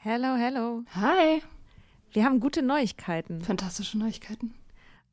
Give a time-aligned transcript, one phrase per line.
[0.00, 0.84] Hello, hello.
[0.94, 1.42] Hi.
[2.12, 3.40] Wir haben gute Neuigkeiten.
[3.40, 4.54] Fantastische Neuigkeiten.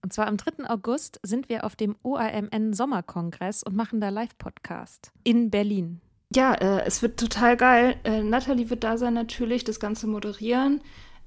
[0.04, 0.70] Und zwar am 3.
[0.70, 6.02] August sind wir auf dem OAMN Sommerkongress und machen da Live-Podcast in Berlin.
[6.36, 8.00] Ja, äh, es wird total geil.
[8.04, 10.82] Äh, Nathalie wird da sein natürlich, das Ganze moderieren.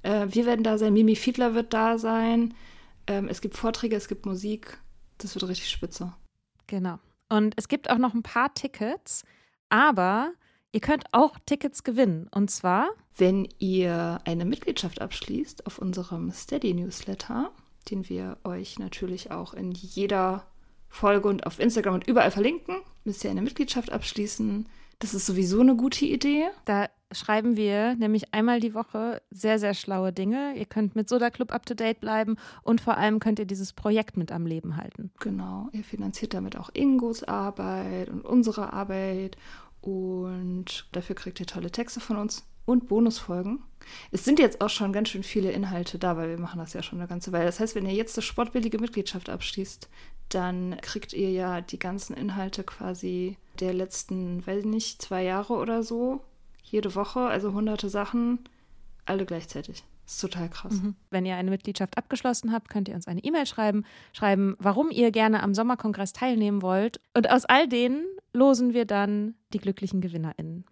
[0.04, 2.54] Äh, wir werden da sein, Mimi Fiedler wird da sein.
[3.08, 4.78] Ähm, es gibt Vorträge, es gibt Musik.
[5.18, 6.14] Das wird richtig spitze.
[6.68, 7.00] Genau.
[7.28, 9.24] Und es gibt auch noch ein paar Tickets,
[9.68, 10.32] aber
[10.72, 12.28] ihr könnt auch Tickets gewinnen.
[12.34, 17.50] Und zwar, Wenn ihr eine Mitgliedschaft abschließt auf unserem Steady-Newsletter,
[17.90, 20.46] den wir euch natürlich auch in jeder
[20.88, 24.68] Folge und auf Instagram und überall verlinken, müsst ihr eine Mitgliedschaft abschließen.
[24.98, 26.46] Das ist sowieso eine gute Idee.
[26.64, 30.54] da schreiben wir nämlich einmal die Woche sehr, sehr schlaue Dinge.
[30.56, 33.72] Ihr könnt mit Soda Club up to date bleiben und vor allem könnt ihr dieses
[33.72, 35.10] Projekt mit am Leben halten.
[35.20, 39.36] Genau, ihr finanziert damit auch Ingos Arbeit und unsere Arbeit
[39.80, 43.62] und dafür kriegt ihr tolle Texte von uns und Bonusfolgen.
[44.10, 46.82] Es sind jetzt auch schon ganz schön viele Inhalte da, weil wir machen das ja
[46.82, 47.46] schon eine ganze Weile.
[47.46, 49.88] Das heißt, wenn ihr jetzt eine sportbillige Mitgliedschaft abschließt,
[50.28, 55.54] dann kriegt ihr ja die ganzen Inhalte quasi der letzten, weiß ich nicht, zwei Jahre
[55.54, 56.20] oder so,
[56.62, 58.40] jede Woche, also hunderte Sachen,
[59.06, 59.84] alle gleichzeitig.
[60.08, 60.72] Das ist total krass.
[61.10, 63.84] Wenn ihr eine Mitgliedschaft abgeschlossen habt, könnt ihr uns eine E-Mail schreiben,
[64.14, 66.98] schreiben, warum ihr gerne am Sommerkongress teilnehmen wollt.
[67.12, 70.64] Und aus all denen losen wir dann die glücklichen GewinnerInnen.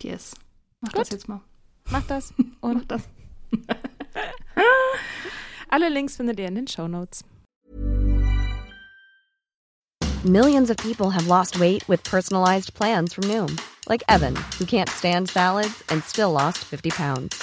[0.00, 0.36] Yes.
[0.80, 1.00] Mach Gut.
[1.00, 1.40] das jetzt mal.
[1.90, 3.08] Macht das Mach und das.
[5.68, 7.24] alle Links findet ihr in den Show Notes.
[10.22, 13.56] Millions of people have lost weight with personalized plans from Noom,
[13.88, 17.42] like Evan, who can't stand salads and still lost 50 pounds.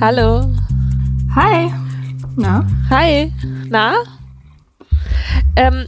[0.00, 0.44] Hallo.
[1.34, 1.70] Hi.
[2.36, 2.66] Na?
[2.88, 3.32] Hi.
[3.68, 3.94] Na?
[5.56, 5.86] Ähm,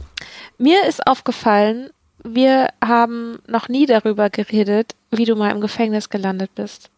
[0.57, 1.89] mir ist aufgefallen,
[2.23, 6.89] wir haben noch nie darüber geredet, wie du mal im Gefängnis gelandet bist.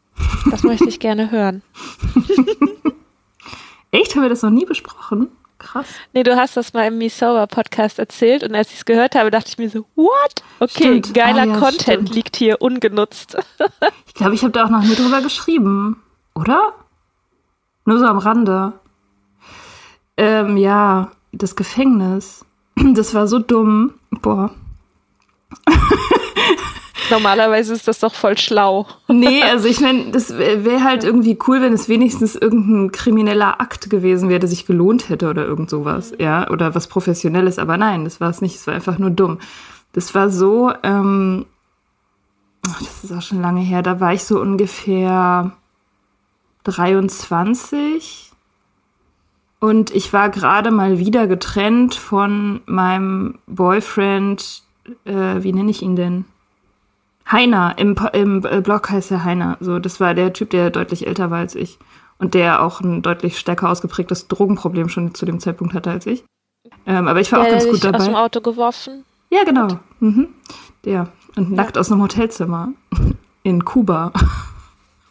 [0.51, 1.61] Das möchte ich gerne hören.
[3.91, 4.15] Echt?
[4.15, 5.29] Haben wir das noch nie besprochen?
[5.65, 5.87] Krass.
[6.13, 9.31] Nee, du hast das mal im Sober Podcast erzählt und als ich es gehört habe,
[9.31, 10.43] dachte ich mir so, what?
[10.59, 11.13] Okay, Stimmt.
[11.15, 12.15] geiler Ah, ja, Content stimmt.
[12.15, 13.35] liegt hier ungenutzt.
[14.07, 16.01] Ich glaube, ich habe da auch noch nie drüber geschrieben.
[16.35, 16.71] Oder?
[17.83, 18.71] Nur so am Rande.
[20.15, 22.45] Ähm, ja, das Gefängnis.
[22.93, 23.95] Das war so dumm.
[24.11, 24.51] Boah.
[27.09, 28.87] Normalerweise ist das doch voll schlau.
[29.07, 33.89] Nee, also ich meine, das wäre halt irgendwie cool, wenn es wenigstens irgendein krimineller Akt
[33.89, 38.03] gewesen wäre, der sich gelohnt hätte oder irgend sowas, ja, oder was Professionelles, aber nein,
[38.03, 39.39] das war es nicht, es war einfach nur dumm.
[39.93, 41.45] Das war so, ähm,
[42.67, 45.51] ach, das ist auch schon lange her, da war ich so ungefähr
[46.63, 48.31] 23
[49.59, 54.63] und ich war gerade mal wieder getrennt von meinem Boyfriend,
[55.05, 56.25] äh, wie nenne ich ihn denn?
[57.31, 59.57] Heiner, im, im äh, Blog heißt er Heiner.
[59.59, 61.79] So, das war der Typ, der deutlich älter war als ich.
[62.17, 66.23] Und der auch ein deutlich stärker ausgeprägtes Drogenproblem schon zu dem Zeitpunkt hatte als ich.
[66.85, 68.25] Ähm, aber ich war auch ganz gut dich aus dem dabei.
[68.25, 69.03] Auto geworfen.
[69.29, 69.79] Ja, genau.
[69.99, 70.29] Mhm.
[70.85, 71.09] Der.
[71.35, 72.69] Und nackt aus einem Hotelzimmer.
[73.43, 74.11] In Kuba.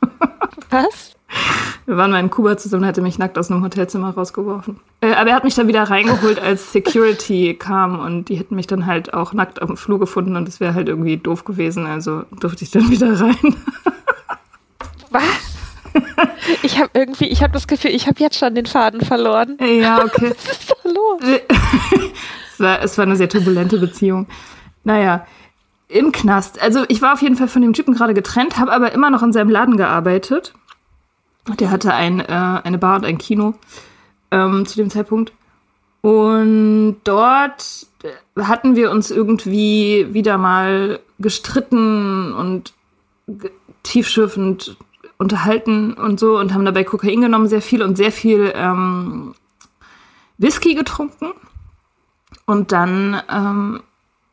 [0.71, 1.15] Was?
[1.87, 4.81] Wir waren mal in Kuba zusammen, er hatte mich nackt aus einem Hotelzimmer rausgeworfen.
[5.03, 8.67] Äh, aber er hat mich dann wieder reingeholt, als Security kam und die hätten mich
[8.67, 11.87] dann halt auch nackt am Flur gefunden und das wäre halt irgendwie doof gewesen.
[11.87, 13.56] Also durfte ich dann wieder rein.
[15.11, 15.23] Was?
[16.62, 19.59] Ich habe irgendwie, ich habe das Gefühl, ich habe jetzt schon den Faden verloren.
[19.61, 20.33] ja, okay.
[20.47, 21.41] Was ist da los?
[22.53, 24.26] es, war, es war eine sehr turbulente Beziehung.
[24.82, 25.26] Naja,
[25.88, 26.61] im Knast.
[26.61, 29.23] Also ich war auf jeden Fall von dem Typen gerade getrennt, habe aber immer noch
[29.23, 30.55] in seinem Laden gearbeitet.
[31.58, 32.25] Der hatte ein, äh,
[32.64, 33.55] eine Bar und ein Kino
[34.31, 35.32] ähm, zu dem Zeitpunkt.
[36.00, 37.87] Und dort
[38.38, 42.75] hatten wir uns irgendwie wieder mal gestritten und
[43.82, 44.76] tiefschürfend
[45.17, 49.35] unterhalten und so und haben dabei Kokain genommen, sehr viel und sehr viel ähm,
[50.38, 51.32] Whisky getrunken.
[52.47, 53.82] Und dann ähm,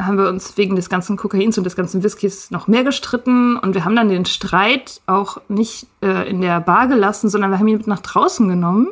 [0.06, 3.57] haben wir uns wegen des ganzen Kokains und des ganzen Whiskys noch mehr gestritten.
[3.57, 7.59] Und wir haben dann den Streit auch nicht äh, in der Bar gelassen, sondern wir
[7.59, 8.88] haben ihn mit nach draußen genommen,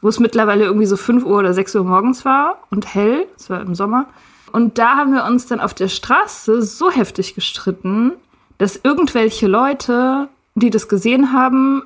[0.00, 3.50] wo es mittlerweile irgendwie so 5 Uhr oder 6 Uhr morgens war und hell, es
[3.50, 4.06] war im Sommer.
[4.52, 8.12] Und da haben wir uns dann auf der Straße so heftig gestritten,
[8.58, 11.82] dass irgendwelche Leute, die das gesehen haben,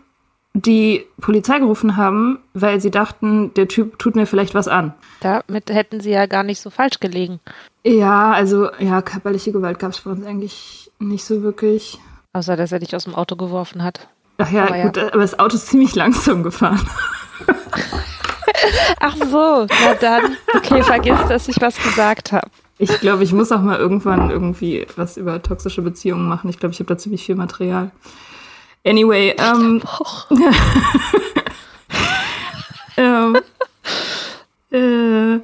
[0.63, 4.95] die Polizei gerufen haben, weil sie dachten, der Typ tut mir vielleicht was an.
[5.21, 7.41] Damit hätten sie ja gar nicht so falsch gelegen.
[7.85, 11.99] Ja, also ja, körperliche Gewalt gab es bei uns eigentlich nicht so wirklich.
[12.33, 14.09] Außer, dass er dich aus dem Auto geworfen hat.
[14.39, 14.85] Ach ja, Aber ja.
[14.85, 16.81] gut, aber das Auto ist ziemlich langsam gefahren.
[19.01, 20.37] Ach so, na dann.
[20.55, 22.49] Okay, vergiss, dass ich was gesagt habe.
[22.79, 26.51] Ich glaube, ich muss auch mal irgendwann irgendwie was über toxische Beziehungen machen.
[26.51, 27.91] Ich glaube, ich habe da ziemlich viel Material.
[28.87, 29.83] Anyway, ähm,
[32.97, 33.37] ähm,
[34.71, 35.41] äh,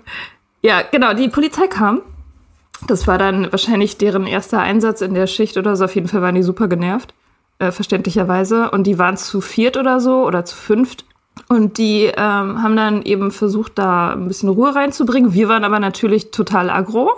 [0.65, 2.03] ja, genau, die Polizei kam.
[2.87, 5.87] Das war dann wahrscheinlich deren erster Einsatz in der Schicht oder so.
[5.87, 7.15] Auf jeden Fall waren die super genervt,
[7.59, 8.71] äh, verständlicherweise.
[8.71, 11.05] Und die waren zu viert oder so oder zu fünft.
[11.49, 15.35] Und die ähm, haben dann eben versucht, da ein bisschen Ruhe reinzubringen.
[15.35, 17.11] Wir waren aber natürlich total aggro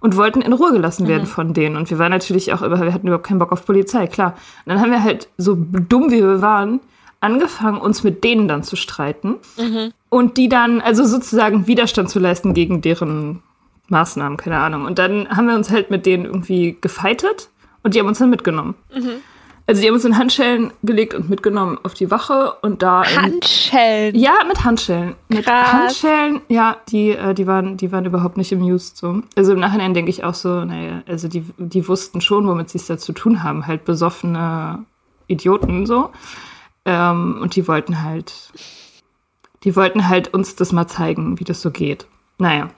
[0.00, 1.76] und wollten in Ruhe gelassen werden von denen.
[1.76, 4.34] Und wir waren natürlich auch, über- wir hatten überhaupt keinen Bock auf Polizei, klar.
[4.64, 6.80] Und dann haben wir halt, so dumm wie wir waren,
[7.20, 9.36] angefangen, uns mit denen dann zu streiten.
[10.08, 13.42] Und die dann, also sozusagen Widerstand zu leisten gegen deren
[13.88, 14.84] Maßnahmen, keine Ahnung.
[14.84, 17.48] Und dann haben wir uns halt mit denen irgendwie gefeitet
[17.82, 18.74] und die haben uns dann mitgenommen.
[19.68, 23.16] Also die haben uns in Handschellen gelegt und mitgenommen auf die Wache und da in,
[23.16, 24.14] Handschellen.
[24.14, 25.16] ja, mit Handschellen.
[25.28, 25.72] Mit Krass.
[25.72, 29.22] Handschellen, ja, die, äh, die, waren, die waren überhaupt nicht amused so.
[29.34, 32.78] Also im Nachhinein denke ich auch so, naja, also die, die wussten schon, womit sie
[32.78, 33.66] es da zu tun haben.
[33.66, 34.84] Halt besoffene
[35.26, 36.10] Idioten so.
[36.84, 38.32] Ähm, und die wollten halt,
[39.64, 42.06] die wollten halt uns das mal zeigen, wie das so geht.
[42.38, 42.70] Naja.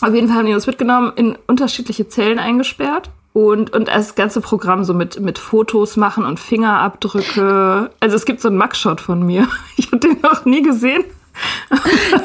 [0.00, 3.10] Auf jeden Fall haben die uns mitgenommen, in unterschiedliche Zellen eingesperrt.
[3.32, 7.90] Und, und das ganze Programm so mit, mit Fotos machen und Fingerabdrücke.
[8.00, 9.46] Also es gibt so einen Mugshot von mir.
[9.76, 11.04] Ich habe den noch nie gesehen.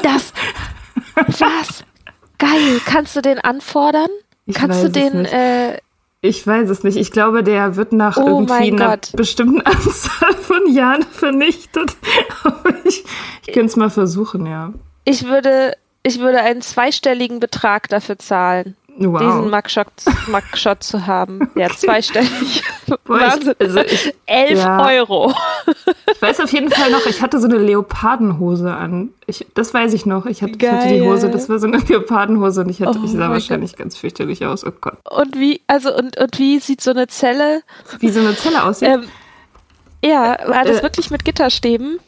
[0.02, 0.32] Das.
[1.14, 1.84] Was?
[2.38, 2.80] Geil.
[2.84, 4.08] Kannst du den anfordern?
[4.46, 5.78] Ich Kannst du den, äh,
[6.20, 6.96] Ich weiß es nicht.
[6.96, 9.12] Ich glaube, der wird nach Oh irgendwie einer Gott.
[9.16, 11.96] bestimmten Anzahl von Jahren vernichtet.
[12.44, 13.04] Aber ich,
[13.46, 14.72] ich könnte es mal versuchen, ja.
[15.04, 15.72] ich würde,
[16.02, 19.20] ich würde einen zweistelligen Betrag dafür zahlen, Wow.
[19.20, 21.50] diesen Mugshot, zu haben.
[21.54, 22.62] Ja, zweistellig.
[23.04, 23.54] Boah, ich- Wahnsinn.
[23.58, 24.86] also ich- Elf ja.
[24.86, 25.34] Euro.
[26.14, 29.10] Ich weiß auf jeden Fall noch, ich hatte so eine Leopardenhose an.
[29.26, 30.24] Ich, das weiß ich noch.
[30.26, 31.02] Ich hatte, ich hatte die.
[31.02, 34.46] Hose, das war so eine Leopardenhose und ich, hatte, Oh ich sah wahrscheinlich ganz fürchterlich
[34.46, 34.64] aus.
[34.66, 34.96] Oh Gott.
[35.10, 37.62] Und wie, also, und, und wie sieht so eine Zelle,
[37.98, 38.88] Wie so eine Zelle aussieht?
[38.88, 39.04] ähm,
[40.02, 40.82] ja, war das Äh.
[40.82, 41.98] wirklich mit Gitterstäben?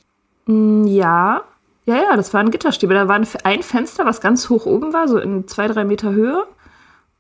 [0.46, 1.43] Mm, Ja.
[1.87, 2.93] Ja, ja, das waren Gitterstäbe.
[2.93, 6.44] Da war ein Fenster, was ganz hoch oben war, so in zwei, drei Meter Höhe.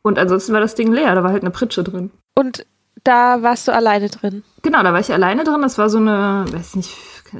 [0.08, 1.14] Und ansonsten war das Ding leer.
[1.14, 2.10] Da war halt eine Pritsche drin.
[2.34, 2.66] Und
[3.04, 4.42] da warst du alleine drin.
[4.62, 5.62] Genau, da war ich alleine drin.
[5.62, 6.90] Das war so eine, weiß nicht,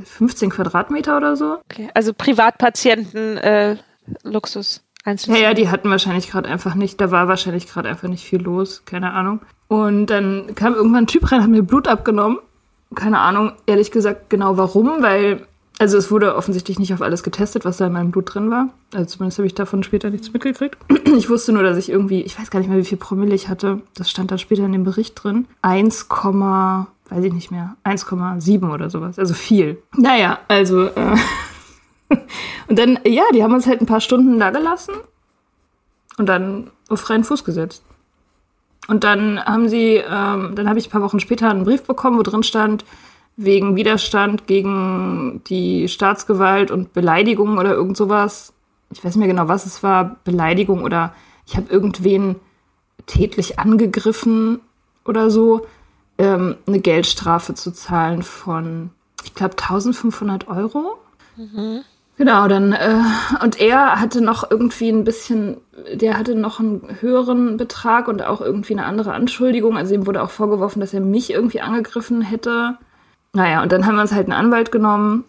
[0.04, 1.58] 15 Quadratmeter oder so.
[1.70, 1.88] Okay.
[1.94, 3.76] Also Privatpatienten, äh,
[4.22, 4.82] Luxus.
[5.26, 8.42] Ja, ja, die hatten wahrscheinlich gerade einfach nicht, da war wahrscheinlich gerade einfach nicht viel
[8.42, 9.40] los, keine Ahnung.
[9.68, 12.38] Und dann kam irgendwann ein Typ rein, hat mir Blut abgenommen.
[12.94, 15.46] Keine Ahnung, ehrlich gesagt genau warum, weil,
[15.78, 18.70] also es wurde offensichtlich nicht auf alles getestet, was da in meinem Blut drin war.
[18.92, 20.76] Also zumindest habe ich davon später nichts mitgekriegt.
[21.18, 23.48] Ich wusste nur, dass ich irgendwie, ich weiß gar nicht mehr, wie viel Promille ich
[23.48, 23.80] hatte.
[23.96, 25.46] Das stand dann später in dem Bericht drin.
[25.62, 29.18] 1, weiß ich nicht mehr, 1,7 oder sowas.
[29.18, 29.82] Also viel.
[29.96, 31.16] Naja, also, äh,
[32.68, 34.94] und dann, ja, die haben uns halt ein paar Stunden da gelassen
[36.18, 37.82] und dann auf freien Fuß gesetzt.
[38.86, 42.18] Und dann haben sie, ähm, dann habe ich ein paar Wochen später einen Brief bekommen,
[42.18, 42.84] wo drin stand,
[43.38, 48.52] wegen Widerstand gegen die Staatsgewalt und Beleidigung oder irgend sowas.
[48.90, 51.14] Ich weiß nicht mehr genau, was es war, Beleidigung oder
[51.46, 52.36] ich habe irgendwen
[53.06, 54.60] tätlich angegriffen
[55.04, 55.66] oder so,
[56.18, 58.90] ähm, eine Geldstrafe zu zahlen von,
[59.24, 60.98] ich glaube, 1500 Euro.
[62.16, 63.00] Genau, dann, äh,
[63.44, 65.58] und er hatte noch irgendwie ein bisschen,
[65.94, 69.76] der hatte noch einen höheren Betrag und auch irgendwie eine andere Anschuldigung.
[69.76, 72.76] Also ihm wurde auch vorgeworfen, dass er mich irgendwie angegriffen hätte.
[73.34, 75.24] Naja, und dann haben wir uns halt einen Anwalt genommen,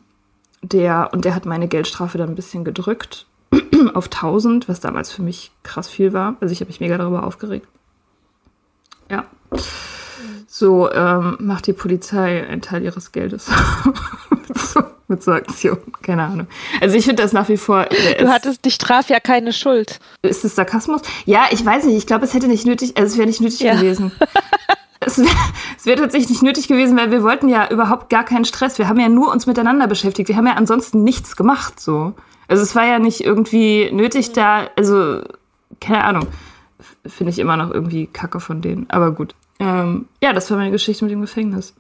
[0.62, 3.26] der, und der hat meine Geldstrafe dann ein bisschen gedrückt
[3.94, 6.36] auf 1000, was damals für mich krass viel war.
[6.42, 7.68] Also ich habe mich mega darüber aufgeregt.
[9.10, 9.26] Ja.
[10.48, 13.48] So ähm, macht die Polizei einen Teil ihres Geldes
[14.48, 15.92] mit, so, mit so Aktionen.
[16.02, 16.48] Keine Ahnung.
[16.82, 17.86] Also ich finde das nach wie vor.
[17.92, 20.00] äh, Du es- hattest, dich traf ja keine Schuld.
[20.22, 21.02] ist es Sarkasmus?
[21.26, 21.98] Ja, ich weiß nicht.
[21.98, 23.76] Ich glaube, es hätte nicht nötig, also es wäre nicht nötig Ja.
[23.76, 24.12] gewesen.
[25.02, 25.30] Es wäre
[25.84, 28.78] wär tatsächlich nicht nötig gewesen, weil wir wollten ja überhaupt gar keinen Stress.
[28.78, 30.28] Wir haben ja nur uns miteinander beschäftigt.
[30.28, 32.14] Wir haben ja ansonsten nichts gemacht, so.
[32.48, 35.22] Also es war ja nicht irgendwie nötig da, also,
[35.80, 36.28] keine Ahnung.
[37.06, 38.90] Finde ich immer noch irgendwie kacke von denen.
[38.90, 39.36] Aber gut.
[39.60, 41.74] Ähm, ja, das war meine Geschichte mit dem Gefängnis.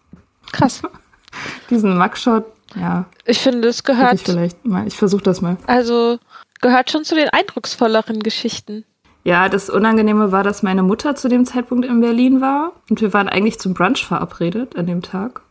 [0.51, 0.81] Krass.
[1.69, 2.45] Diesen Mugshot,
[2.75, 4.87] Ja, Ich finde, es gehört, ich vielleicht mal.
[4.87, 5.57] Ich versuche das mal.
[5.67, 6.19] also
[6.61, 8.85] gehört schon zu den eindrucksvolleren Geschichten.
[9.29, 13.13] Ja, das Unangenehme war, dass meine Mutter zu dem Zeitpunkt in Berlin war und wir
[13.13, 15.41] waren eigentlich zum Brunch verabredet an dem Tag.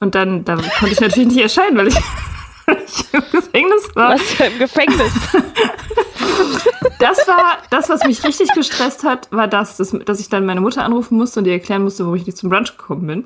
[0.00, 4.14] Und dann, da konnte ich natürlich nicht erscheinen, weil ich, ich im Gefängnis war.
[4.14, 5.12] Was für im Gefängnis.
[6.98, 10.60] Das war das, was mich richtig gestresst hat, war das, dass, dass ich dann meine
[10.60, 13.24] Mutter anrufen musste und ihr erklären musste, warum ich nicht zum Brunch gekommen bin.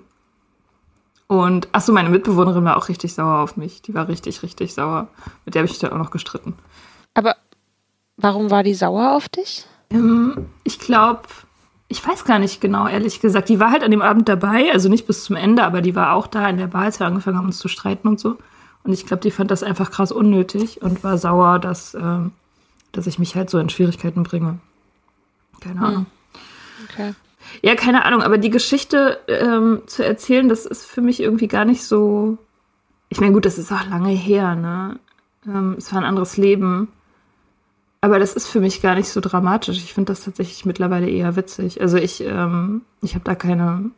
[1.29, 3.81] Und ach so, meine Mitbewohnerin war auch richtig sauer auf mich.
[3.83, 5.09] Die war richtig, richtig sauer.
[5.45, 6.59] Mit der habe ich dann auch noch gestritten.
[7.15, 7.37] Aber
[8.17, 9.65] warum war die sauer auf dich?
[9.91, 11.23] Ähm, ich glaube,
[11.89, 13.49] ich weiß gar nicht genau, ehrlich gesagt.
[13.49, 16.13] Die war halt an dem Abend dabei, also nicht bis zum Ende, aber die war
[16.13, 18.37] auch da in der Bar, als wir angefangen haben, uns zu streiten und so.
[18.85, 22.33] Und ich glaube, die fand das einfach krass unnötig und war sauer, dass, ähm,
[22.93, 24.59] dass ich mich halt so in Schwierigkeiten bringe.
[25.61, 26.07] Keine Ahnung.
[26.89, 27.15] Okay.
[27.63, 31.65] Ja, keine Ahnung, aber die Geschichte ähm, zu erzählen, das ist für mich irgendwie gar
[31.65, 32.39] nicht so.
[33.09, 34.99] Ich meine, gut, das ist auch lange her, ne?
[35.47, 36.89] Ähm, es war ein anderes Leben.
[38.01, 39.79] Aber das ist für mich gar nicht so dramatisch.
[39.79, 41.81] Ich finde das tatsächlich mittlerweile eher witzig.
[41.81, 43.91] Also ich, ähm, ich habe da keine,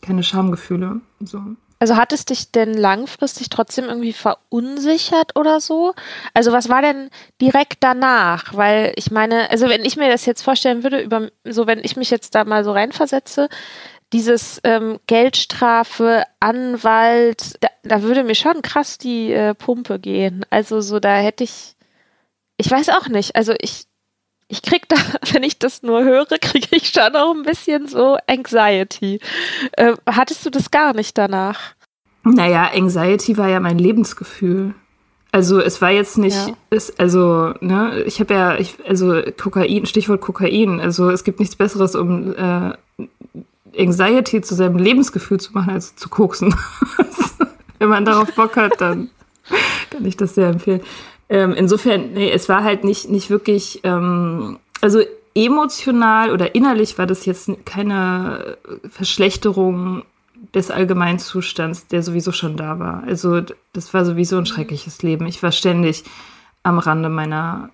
[0.00, 1.00] keine Schamgefühle.
[1.20, 1.42] So.
[1.78, 5.92] Also hat es dich denn langfristig trotzdem irgendwie verunsichert oder so?
[6.32, 7.10] Also was war denn
[7.42, 8.54] direkt danach?
[8.54, 11.96] Weil ich meine, also wenn ich mir das jetzt vorstellen würde, über so wenn ich
[11.96, 13.50] mich jetzt da mal so reinversetze,
[14.14, 20.46] dieses ähm, Geldstrafe, Anwalt, da, da würde mir schon krass die äh, Pumpe gehen.
[20.50, 21.74] Also so da hätte ich,
[22.56, 23.36] ich weiß auch nicht.
[23.36, 23.86] Also ich
[24.48, 24.96] ich krieg da,
[25.32, 29.20] wenn ich das nur höre, kriege ich schon auch ein bisschen so Anxiety.
[29.72, 31.74] Äh, hattest du das gar nicht danach?
[32.24, 34.74] Naja, Anxiety war ja mein Lebensgefühl.
[35.32, 36.54] Also es war jetzt nicht, Ja.
[36.70, 41.56] es, also, ne, ich habe ja, ich, also Kokain, Stichwort Kokain, also es gibt nichts
[41.56, 42.72] Besseres, um äh,
[43.76, 46.54] Anxiety zu seinem Lebensgefühl zu machen, als zu koksen.
[47.80, 49.10] Wenn man darauf Bock hat, dann
[49.90, 50.82] kann ich das sehr empfehlen.
[51.34, 55.00] Ähm, insofern, nee, es war halt nicht, nicht wirklich, ähm, also
[55.34, 58.56] emotional oder innerlich war das jetzt keine
[58.88, 60.04] Verschlechterung
[60.54, 63.02] des Allgemeinzustands, der sowieso schon da war.
[63.02, 63.40] Also
[63.72, 65.26] das war sowieso ein schreckliches Leben.
[65.26, 66.04] Ich war ständig
[66.62, 67.70] am Rande meiner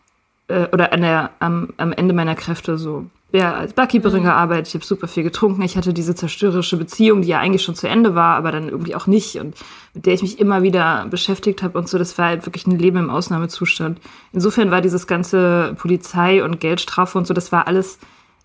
[0.49, 3.05] äh, oder an der, am, am Ende meiner Kräfte so.
[3.33, 5.63] Ja, als Barkeeperin gearbeitet, ich habe super viel getrunken.
[5.63, 8.97] Ich hatte diese zerstörerische Beziehung, die ja eigentlich schon zu Ende war, aber dann irgendwie
[8.97, 9.55] auch nicht und
[9.95, 11.97] mit der ich mich immer wieder beschäftigt habe und so.
[11.97, 14.01] Das war halt wirklich ein Leben im Ausnahmezustand.
[14.33, 17.99] Insofern war dieses ganze Polizei und Geldstrafe und so, das war alles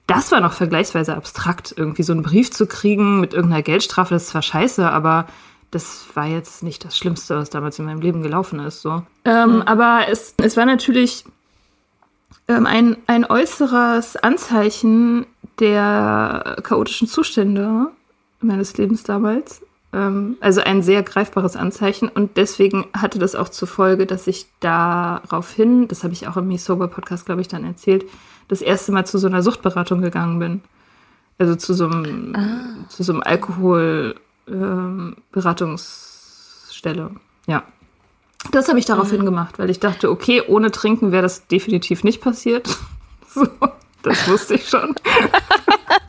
[0.08, 4.24] das war noch vergleichsweise abstrakt, irgendwie so einen Brief zu kriegen mit irgendeiner Geldstrafe, das
[4.24, 5.26] ist zwar scheiße, aber
[5.72, 8.82] das war jetzt nicht das Schlimmste, was damals in meinem Leben gelaufen ist.
[8.82, 9.04] So.
[9.26, 11.26] Ähm, Aber es, es war natürlich
[12.48, 15.26] ähm, ein, ein äußeres Anzeichen
[15.60, 17.88] der chaotischen Zustände
[18.40, 19.62] meines Lebens damals.
[19.94, 22.10] Ähm, also ein sehr greifbares Anzeichen.
[22.10, 26.48] Und deswegen hatte das auch zur Folge, dass ich daraufhin, das habe ich auch im
[26.48, 28.06] Me Sober Podcast, glaube ich, dann erzählt,
[28.48, 30.62] das erste Mal zu so einer Suchtberatung gegangen bin.
[31.38, 34.16] Also zu so einem, zu so einem Alkohol
[34.48, 35.16] ähm.
[37.48, 37.64] Ja.
[38.52, 42.22] Das habe ich daraufhin gemacht, weil ich dachte, okay, ohne Trinken wäre das definitiv nicht
[42.22, 42.68] passiert.
[43.28, 43.48] so,
[44.04, 44.96] das wusste ich schon.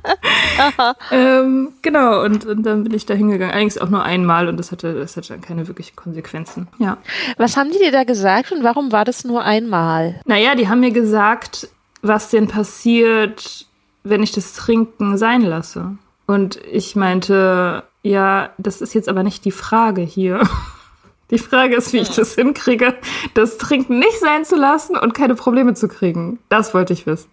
[1.10, 3.52] ähm, genau, und, und dann bin ich da hingegangen.
[3.52, 6.68] Allerdings auch nur einmal und das hatte, das hatte dann keine wirklichen Konsequenzen.
[6.78, 6.98] Ja.
[7.36, 10.20] Was haben die dir da gesagt und warum war das nur einmal?
[10.24, 11.68] Naja, die haben mir gesagt,
[12.02, 13.66] was denn passiert,
[14.04, 15.96] wenn ich das Trinken sein lasse.
[16.26, 20.42] Und ich meinte, ja, das ist jetzt aber nicht die Frage hier.
[21.30, 22.94] Die Frage ist, wie ich das hinkriege,
[23.34, 26.38] das Trinken nicht sein zu lassen und keine Probleme zu kriegen.
[26.48, 27.28] Das wollte ich wissen.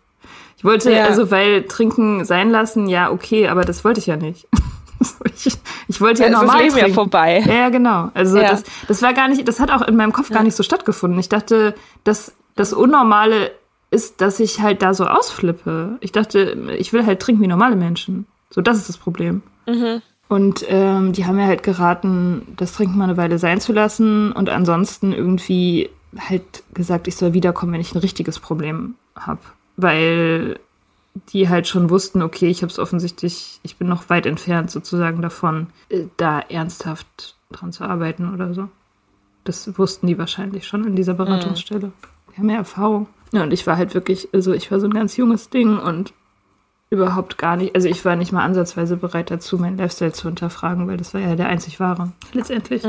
[0.58, 1.06] Ich wollte, Ja.
[1.06, 4.48] also, weil Trinken sein lassen, ja, okay, aber das wollte ich ja nicht.
[5.36, 5.54] ich,
[5.88, 7.44] ich wollte ja, Ja, es ist normal Leben ja vorbei.
[7.46, 8.10] Ja, genau.
[8.14, 8.50] Also Ja.
[8.50, 11.20] das, das war gar nicht, das hat auch in meinem Kopf gar nicht so stattgefunden.
[11.20, 13.52] Ich dachte, dass das Unnormale
[13.92, 15.98] ist, dass ich halt da so ausflippe.
[16.00, 18.26] Ich dachte, ich will halt trinken wie normale Menschen.
[18.50, 19.44] So, das ist das Problem.
[20.34, 24.32] Und ähm, die haben mir halt geraten, das Trinken mal eine Weile sein zu lassen
[24.32, 29.42] und ansonsten irgendwie halt gesagt, ich soll wiederkommen, wenn ich ein richtiges Problem habe.
[29.78, 30.60] Weil
[31.30, 35.22] die halt schon wussten, okay, ich habe es offensichtlich, ich bin noch weit entfernt sozusagen
[35.22, 38.70] davon, äh, da ernsthaft dran zu arbeiten oder so.
[39.44, 41.92] Das wussten die wahrscheinlich schon in dieser Beratungsstelle.
[42.32, 43.06] Die haben ja Erfahrung.
[43.34, 46.12] Ja, und ich war halt wirklich, also ich war so ein ganz junges Ding und
[46.94, 50.88] überhaupt gar nicht, also ich war nicht mal ansatzweise bereit dazu, meinen Lifestyle zu hinterfragen,
[50.88, 52.84] weil das war ja der einzig wahre, letztendlich.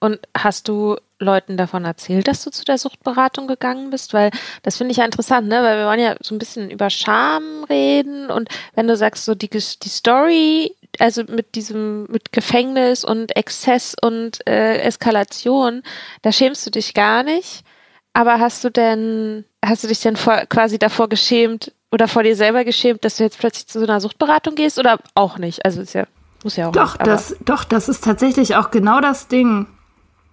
[0.00, 4.14] Und hast du Leuten davon erzählt, dass du zu der Suchtberatung gegangen bist?
[4.14, 4.30] Weil
[4.62, 5.62] das finde ich ja interessant, ne?
[5.62, 9.36] Weil wir wollen ja so ein bisschen über Scham reden und wenn du sagst, so
[9.36, 15.82] die, die Story, also mit diesem, mit Gefängnis und Exzess und äh, Eskalation,
[16.22, 17.64] da schämst du dich gar nicht.
[18.12, 22.34] Aber hast du denn, hast du dich denn vor, quasi davor geschämt oder vor dir
[22.34, 25.64] selber geschämt, dass du jetzt plötzlich zu so einer Suchtberatung gehst oder auch nicht?
[25.64, 26.06] Also ist ja,
[26.42, 29.68] muss ja auch Doch, nicht, das, doch, das ist tatsächlich auch genau das Ding,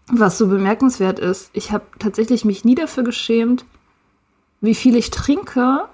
[0.08, 1.52] was so bemerkenswert ist.
[1.54, 3.64] Ich habe tatsächlich mich nie dafür geschämt,
[4.60, 5.86] wie viel ich trinke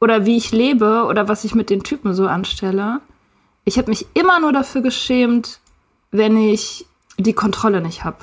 [0.00, 3.00] oder wie ich lebe oder was ich mit den Typen so anstelle.
[3.64, 5.58] Ich habe mich immer nur dafür geschämt,
[6.12, 6.86] wenn ich
[7.18, 8.18] die Kontrolle nicht habe.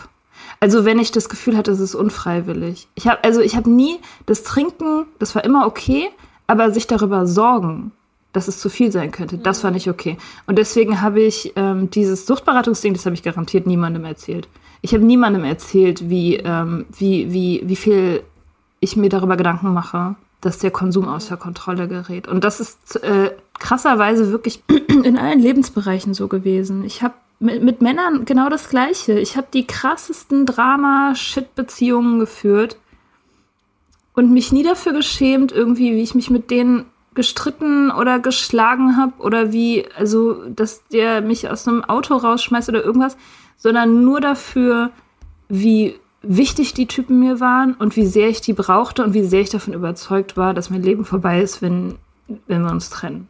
[0.62, 2.88] Also wenn ich das Gefühl hatte, es ist unfreiwillig.
[2.96, 6.10] Ich habe also ich habe nie das Trinken, das war immer okay,
[6.50, 7.92] aber sich darüber sorgen,
[8.34, 10.18] dass es zu viel sein könnte, das war nicht okay.
[10.48, 14.48] Und deswegen habe ich ähm, dieses Suchtberatungsding, das habe ich garantiert niemandem erzählt.
[14.82, 18.24] Ich habe niemandem erzählt, wie, ähm, wie, wie, wie viel
[18.80, 22.28] ich mir darüber Gedanken mache, dass der Konsum außer Kontrolle gerät.
[22.28, 26.84] Und das ist äh, krasserweise wirklich in allen Lebensbereichen so gewesen.
[26.84, 29.20] Ich habe mit, mit Männern genau das Gleiche.
[29.20, 32.78] Ich habe die krassesten Drama-Shit-Beziehungen geführt
[34.20, 36.86] und mich nie dafür geschämt, irgendwie, wie ich mich mit denen
[37.16, 42.84] gestritten oder geschlagen habe oder wie, also, dass der mich aus einem Auto rausschmeißt oder
[42.84, 43.18] irgendwas,
[43.58, 44.92] sondern nur dafür,
[45.48, 49.42] wie wichtig die Typen mir waren und wie sehr ich die brauchte und wie sehr
[49.42, 51.96] ich davon überzeugt war, dass mein Leben vorbei ist, wenn,
[52.48, 53.28] wenn wir uns trennen.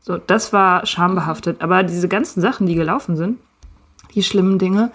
[0.00, 1.60] So, das war schambehaftet.
[1.60, 3.38] Aber diese ganzen Sachen, die gelaufen sind,
[4.14, 4.90] die schlimmen Dinge,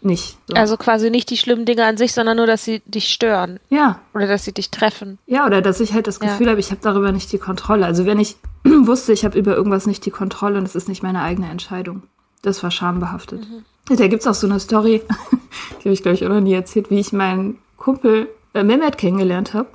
[0.00, 0.36] nicht.
[0.46, 0.54] So.
[0.54, 3.58] Also quasi nicht die schlimmen Dinge an sich, sondern nur, dass sie dich stören.
[3.68, 4.00] Ja.
[4.14, 5.18] Oder dass sie dich treffen.
[5.26, 6.28] Ja, oder dass ich halt das Ja.
[6.28, 7.86] Gefühl habe, ich habe darüber nicht die Kontrolle.
[7.86, 11.02] Also wenn ich wusste, ich habe über irgendwas nicht die Kontrolle und es ist nicht
[11.02, 12.02] meine eigene Entscheidung.
[12.42, 13.46] Das war schambehaftet.
[13.88, 15.02] Da gibt's auch so eine Story,
[15.80, 18.98] die habe ich, glaube ich, auch noch nie erzählt, wie ich meinen Kumpel äh, Mehmet
[18.98, 19.68] kennengelernt habe,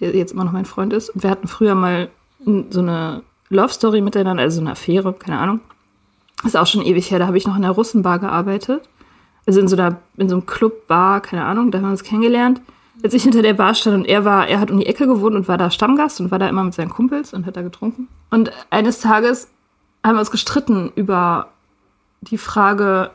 [0.00, 1.10] der jetzt immer noch mein Freund ist.
[1.10, 2.08] Und wir hatten früher mal
[2.70, 5.60] so eine Love Story miteinander, also eine Affäre, keine Ahnung.
[6.44, 8.88] Ist auch schon ewig her, da habe ich noch in der Russenbar gearbeitet.
[9.46, 12.02] Also in so einer, in so einem Club, Bar, keine Ahnung, da haben wir uns
[12.02, 12.60] kennengelernt.
[13.02, 15.36] Als ich hinter der Bar stand und er war, er hat um die Ecke gewohnt
[15.36, 18.08] und war da Stammgast und war da immer mit seinen Kumpels und hat da getrunken.
[18.30, 19.48] Und eines Tages
[20.04, 21.48] haben wir uns gestritten über
[22.20, 23.10] die Frage,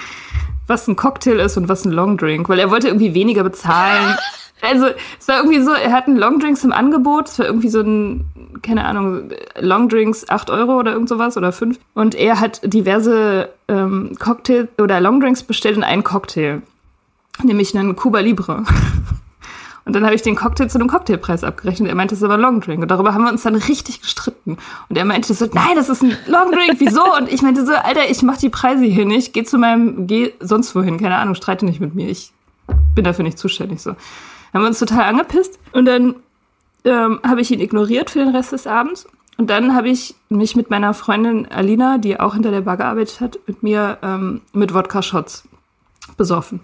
[0.66, 4.16] was ein Cocktail ist und was ein Longdrink, weil er wollte irgendwie weniger bezahlen.
[4.62, 4.86] Also,
[5.18, 8.24] es war irgendwie so, er hat einen Longdrinks im Angebot, es war irgendwie so ein,
[8.62, 11.78] keine Ahnung, Longdrinks 8 Euro oder irgend sowas oder 5.
[11.94, 16.62] Und er hat diverse ähm, Cocktail oder Longdrinks bestellt und einen Cocktail.
[17.42, 18.64] Nämlich einen Cuba Libre.
[19.84, 21.88] Und dann habe ich den Cocktail zu einem Cocktailpreis abgerechnet.
[21.88, 22.82] Er meinte, es ist aber ein Longdrink.
[22.82, 24.56] Und darüber haben wir uns dann richtig gestritten.
[24.88, 27.02] Und er meinte so, nein, das ist ein Longdrink, wieso?
[27.16, 29.32] Und ich meinte so, Alter, ich mach die Preise hier nicht.
[29.32, 32.08] Geh zu meinem, geh sonst wohin, keine Ahnung, streite nicht mit mir.
[32.08, 32.32] Ich
[32.94, 33.82] bin dafür nicht zuständig.
[33.82, 33.96] So.
[34.52, 35.58] Haben wir uns total angepisst.
[35.72, 36.16] Und dann
[36.84, 39.06] ähm, habe ich ihn ignoriert für den Rest des Abends.
[39.38, 43.20] Und dann habe ich mich mit meiner Freundin Alina, die auch hinter der Bar gearbeitet
[43.20, 45.48] hat, mit mir ähm, mit Wodka-Shots
[46.16, 46.60] besoffen.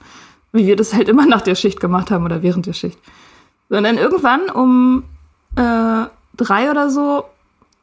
[0.53, 2.98] Wie wir das halt immer nach der Schicht gemacht haben oder während der Schicht.
[3.68, 5.05] Und dann irgendwann um
[5.57, 7.24] äh, drei oder so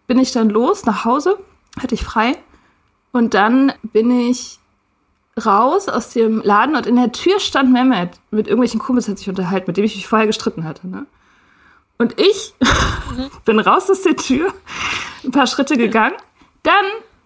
[0.08, 1.38] bin ich dann los nach Hause,
[1.80, 2.38] hatte ich frei.
[3.12, 4.60] Und dann bin ich
[5.43, 9.30] raus aus dem Laden und in der Tür stand Mehmet mit irgendwelchen Kumpels hat sich
[9.30, 10.88] unterhalten, mit dem ich mich vorher gestritten hatte.
[10.88, 11.06] Ne?
[11.98, 12.54] Und ich
[13.45, 14.54] bin raus aus der Tür,
[15.24, 16.15] ein paar Schritte gegangen.
[16.63, 16.86] Dann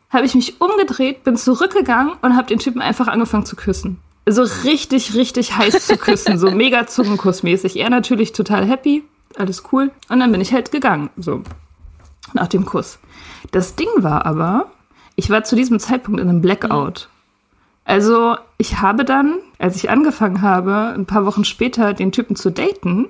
[0.10, 4.00] habe ich mich umgedreht, bin zurückgegangen und habe den Typen einfach angefangen zu küssen.
[4.28, 7.78] So richtig, richtig heiß zu küssen, so mega Zungenkussmäßig.
[7.78, 9.04] Er natürlich total happy,
[9.38, 9.92] alles cool.
[10.10, 11.44] Und dann bin ich halt gegangen, so
[12.34, 13.00] nach dem Kuss.
[13.52, 14.72] Das Ding war aber,
[15.16, 17.10] ich war zu diesem Zeitpunkt in einem Blackout.
[17.86, 22.52] Also ich habe dann, als ich angefangen habe, ein paar Wochen später den Typen zu
[22.52, 23.08] daten,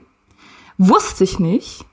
[0.78, 1.86] wusste ich nicht,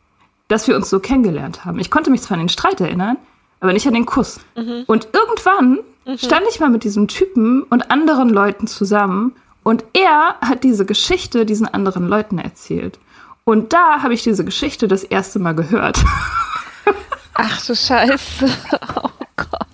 [0.48, 1.80] dass wir uns so kennengelernt haben.
[1.80, 3.16] Ich konnte mich zwar an den Streit erinnern,
[3.58, 4.38] aber nicht an den Kuss.
[4.86, 5.80] Und irgendwann
[6.16, 9.32] stand ich mal mit diesem Typen und anderen Leuten zusammen
[9.64, 13.00] und er hat diese Geschichte diesen anderen Leuten erzählt.
[13.42, 16.04] Und da habe ich diese Geschichte das erste Mal gehört.
[17.34, 18.46] Ach du Scheiße.
[19.02, 19.66] Oh Gott.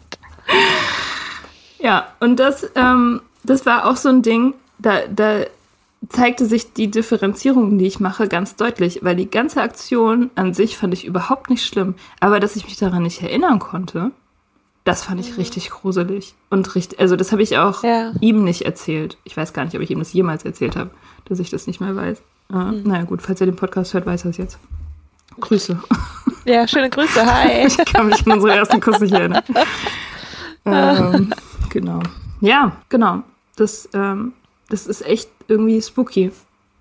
[1.83, 5.41] Ja, und das, ähm, das war auch so ein Ding, da, da
[6.09, 10.77] zeigte sich die Differenzierung, die ich mache, ganz deutlich, weil die ganze Aktion an sich
[10.77, 14.11] fand ich überhaupt nicht schlimm, aber dass ich mich daran nicht erinnern konnte,
[14.85, 16.35] das fand ich richtig gruselig.
[16.51, 18.13] Und richtig, also das habe ich auch Ja.
[18.21, 19.17] ihm nicht erzählt.
[19.23, 20.91] Ich weiß gar nicht, ob ich ihm das jemals erzählt habe,
[21.27, 22.19] dass ich das nicht mehr weiß.
[22.53, 24.59] Äh, Naja, gut, falls er den Podcast hört, weiß er es jetzt.
[25.41, 25.81] Grüße.
[26.45, 27.25] Ja, schöne Grüße.
[27.25, 27.67] Hi.
[27.69, 29.43] Ich kann mich an unseren ersten Kuss nicht erinnern.
[30.67, 31.33] ähm,
[31.73, 32.01] genau.
[32.41, 33.23] Ja, genau.
[33.57, 34.35] Das, ähm,
[34.69, 36.31] das ist echt irgendwie spooky.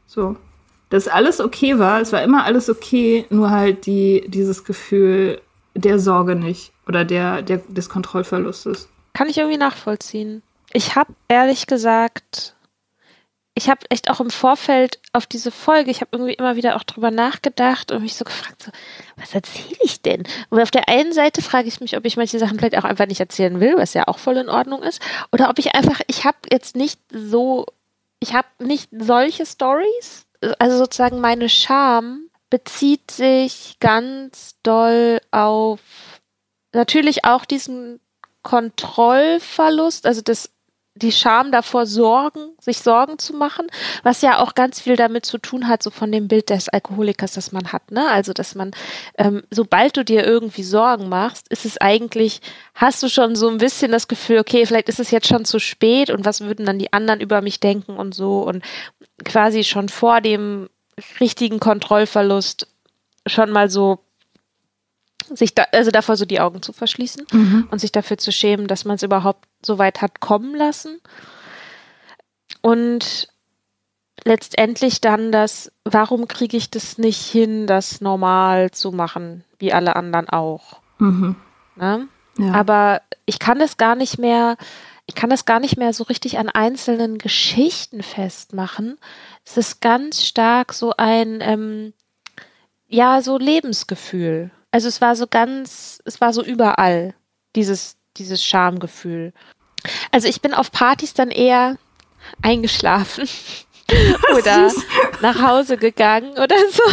[0.06, 0.36] So.
[0.89, 5.41] Dass alles okay war, es war immer alles okay, nur halt die, dieses Gefühl
[5.73, 8.89] der Sorge nicht oder der, der, des Kontrollverlustes.
[9.13, 10.43] kann ich irgendwie nachvollziehen.
[10.73, 12.56] Ich habe ehrlich gesagt,
[13.53, 16.83] ich habe echt auch im Vorfeld auf diese Folge, ich habe irgendwie immer wieder auch
[16.83, 18.71] drüber nachgedacht und mich so gefragt, so,
[19.17, 20.23] was erzähle ich denn?
[20.49, 23.07] Und auf der einen Seite frage ich mich, ob ich manche Sachen vielleicht auch einfach
[23.07, 25.01] nicht erzählen will, was ja auch voll in Ordnung ist,
[25.33, 27.65] oder ob ich einfach, ich habe jetzt nicht so,
[28.19, 30.25] ich habe nicht solche Stories,
[30.57, 35.79] also sozusagen meine Scham bezieht sich ganz doll auf
[36.73, 37.99] natürlich auch diesen
[38.43, 40.51] Kontrollverlust, also das
[41.01, 43.67] die Scham davor sorgen, sich Sorgen zu machen,
[44.03, 47.33] was ja auch ganz viel damit zu tun hat, so von dem Bild des Alkoholikers,
[47.33, 48.09] das man hat, ne?
[48.09, 48.71] Also, dass man,
[49.17, 52.41] ähm, sobald du dir irgendwie Sorgen machst, ist es eigentlich,
[52.75, 55.59] hast du schon so ein bisschen das Gefühl, okay, vielleicht ist es jetzt schon zu
[55.59, 58.63] spät und was würden dann die anderen über mich denken und so und
[59.25, 60.69] quasi schon vor dem
[61.19, 62.67] richtigen Kontrollverlust
[63.27, 63.99] schon mal so
[65.35, 67.67] sich da, also davor so die Augen zu verschließen mhm.
[67.71, 70.99] und sich dafür zu schämen, dass man es überhaupt so weit hat kommen lassen.
[72.61, 73.29] Und
[74.23, 79.95] letztendlich dann das, warum kriege ich das nicht hin, das normal zu machen, wie alle
[79.95, 80.81] anderen auch.
[80.99, 81.35] Mhm.
[81.75, 82.07] Ne?
[82.37, 82.53] Ja.
[82.53, 84.57] Aber ich kann das gar nicht mehr,
[85.05, 88.97] ich kann das gar nicht mehr so richtig an einzelnen Geschichten festmachen.
[89.45, 91.93] Es ist ganz stark so ein, ähm,
[92.87, 94.51] ja, so Lebensgefühl.
[94.71, 97.13] Also es war so ganz, es war so überall,
[97.55, 99.34] dieses, dieses Schamgefühl.
[100.12, 101.77] Also ich bin auf Partys dann eher
[102.41, 103.27] eingeschlafen
[104.38, 104.71] oder
[105.21, 106.84] nach Hause gegangen oder so.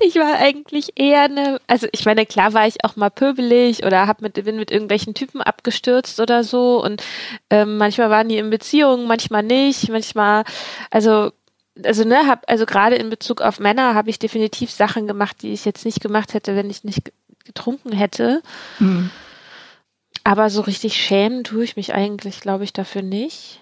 [0.00, 4.06] Ich war eigentlich eher eine, also ich meine, klar war ich auch mal pöbelig oder
[4.06, 7.02] hab mit, bin mit irgendwelchen Typen abgestürzt oder so und
[7.50, 10.44] ähm, manchmal waren die in Beziehungen, manchmal nicht, manchmal,
[10.90, 11.32] also
[11.84, 15.52] also ne, hab, also gerade in Bezug auf Männer habe ich definitiv Sachen gemacht, die
[15.52, 17.12] ich jetzt nicht gemacht hätte, wenn ich nicht
[17.44, 18.42] getrunken hätte.
[18.78, 19.10] Mhm.
[20.24, 23.60] Aber so richtig schämen tue ich mich eigentlich, glaube ich, dafür nicht.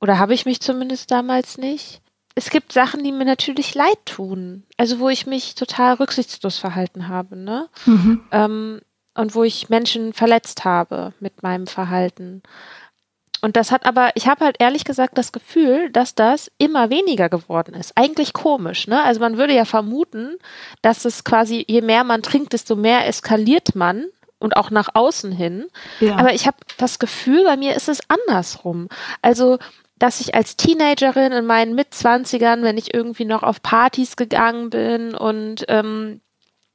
[0.00, 2.00] Oder habe ich mich zumindest damals nicht.
[2.34, 4.64] Es gibt Sachen, die mir natürlich leid tun.
[4.76, 7.68] Also wo ich mich total rücksichtslos verhalten habe, ne?
[7.86, 8.22] Mhm.
[8.30, 8.80] Ähm,
[9.14, 12.42] und wo ich Menschen verletzt habe mit meinem Verhalten.
[13.42, 17.28] Und das hat aber, ich habe halt ehrlich gesagt das Gefühl, dass das immer weniger
[17.28, 17.92] geworden ist.
[17.96, 19.02] Eigentlich komisch, ne?
[19.02, 20.36] Also man würde ja vermuten,
[20.82, 24.06] dass es quasi, je mehr man trinkt, desto mehr eskaliert man
[24.38, 25.66] und auch nach außen hin.
[26.00, 26.16] Ja.
[26.16, 28.88] Aber ich habe das Gefühl, bei mir ist es andersrum.
[29.22, 29.58] Also,
[29.98, 35.14] dass ich als Teenagerin in meinen Mitzwanzigern, wenn ich irgendwie noch auf Partys gegangen bin
[35.14, 36.20] und ähm,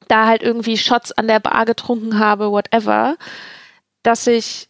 [0.08, 3.16] da halt irgendwie Shots an der Bar getrunken habe, whatever,
[4.02, 4.68] dass ich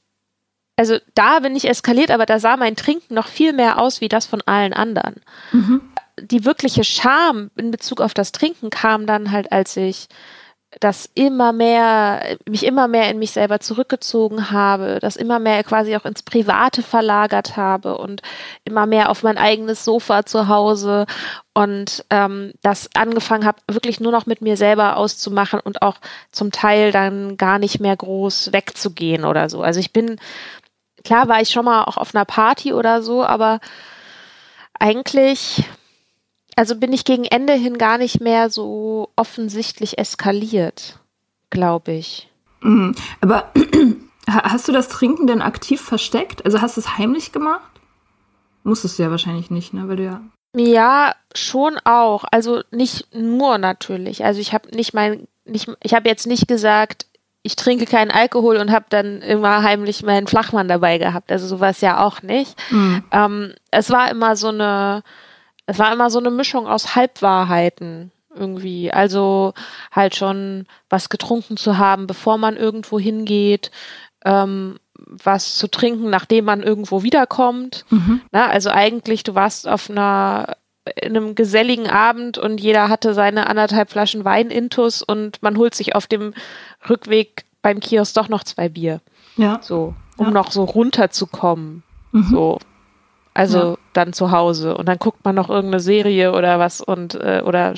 [0.76, 4.08] also da bin ich eskaliert, aber da sah mein Trinken noch viel mehr aus wie
[4.08, 5.16] das von allen anderen.
[5.52, 5.82] Mhm.
[6.20, 10.08] Die wirkliche Scham in Bezug auf das Trinken kam dann halt, als ich
[10.80, 15.94] das immer mehr, mich immer mehr in mich selber zurückgezogen habe, das immer mehr quasi
[15.96, 18.22] auch ins Private verlagert habe und
[18.64, 21.06] immer mehr auf mein eigenes Sofa zu Hause
[21.52, 25.96] und ähm, das angefangen habe, wirklich nur noch mit mir selber auszumachen und auch
[26.30, 29.62] zum Teil dann gar nicht mehr groß wegzugehen oder so.
[29.62, 30.18] Also ich bin
[31.04, 33.60] klar war ich schon mal auch auf einer Party oder so, aber
[34.78, 35.64] eigentlich,
[36.56, 40.98] also bin ich gegen Ende hin gar nicht mehr so offensichtlich eskaliert,
[41.50, 42.28] glaube ich.
[42.60, 42.94] Mhm.
[43.20, 43.52] Aber
[44.28, 46.44] hast du das Trinken denn aktiv versteckt?
[46.44, 47.70] Also hast du es heimlich gemacht?
[48.64, 49.88] Musstest du ja wahrscheinlich nicht, ne?
[49.88, 50.20] Weil du ja.
[50.54, 52.24] Ja, schon auch.
[52.30, 54.24] Also nicht nur natürlich.
[54.24, 57.06] Also ich habe nicht mein, nicht, ich habe jetzt nicht gesagt,
[57.42, 61.32] ich trinke keinen Alkohol und habe dann immer heimlich meinen Flachmann dabei gehabt.
[61.32, 62.56] Also sowas ja auch nicht.
[62.70, 63.04] Mhm.
[63.10, 65.02] Ähm, es war immer so eine,
[65.66, 68.92] es war immer so eine Mischung aus Halbwahrheiten irgendwie.
[68.92, 69.54] Also
[69.90, 73.72] halt schon was getrunken zu haben, bevor man irgendwo hingeht,
[74.24, 77.84] ähm, was zu trinken, nachdem man irgendwo wiederkommt.
[77.90, 78.20] Mhm.
[78.30, 80.56] Na, also eigentlich, du warst auf einer
[80.96, 85.74] in einem geselligen Abend und jeder hatte seine anderthalb Flaschen Wein intus und man holt
[85.74, 86.34] sich auf dem
[86.88, 89.00] Rückweg beim Kiosk doch noch zwei Bier.
[89.36, 89.60] Ja.
[89.62, 90.32] So, um ja.
[90.32, 91.82] noch so runterzukommen.
[92.10, 92.24] Mhm.
[92.24, 92.58] So.
[93.34, 93.78] Also ja.
[93.92, 94.76] dann zu Hause.
[94.76, 97.74] Und dann guckt man noch irgendeine Serie oder was und äh, oder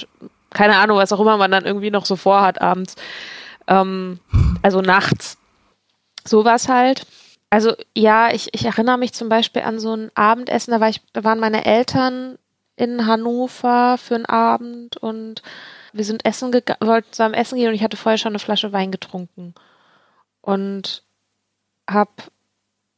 [0.51, 2.97] keine Ahnung, was auch immer man dann irgendwie noch so vorhat abends.
[3.67, 4.19] Ähm,
[4.62, 5.38] also nachts.
[6.25, 7.07] Sowas halt.
[7.51, 11.03] Also ja, ich, ich erinnere mich zum Beispiel an so ein Abendessen, da, war ich,
[11.12, 12.38] da waren meine Eltern
[12.77, 15.43] in Hannover für einen Abend und
[15.93, 18.73] wir sind essen gegangen, wollten zusammen essen gehen und ich hatte vorher schon eine Flasche
[18.73, 19.55] Wein getrunken.
[20.41, 21.03] Und
[21.89, 22.31] hab,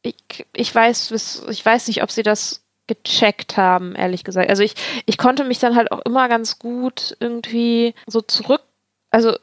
[0.03, 4.49] ich, ich weiß, ich weiß nicht, ob sie das gecheckt haben, ehrlich gesagt.
[4.49, 4.75] Also ich,
[5.07, 8.63] ich konnte mich dann halt auch immer ganz gut irgendwie so zurück,
[9.11, 9.37] also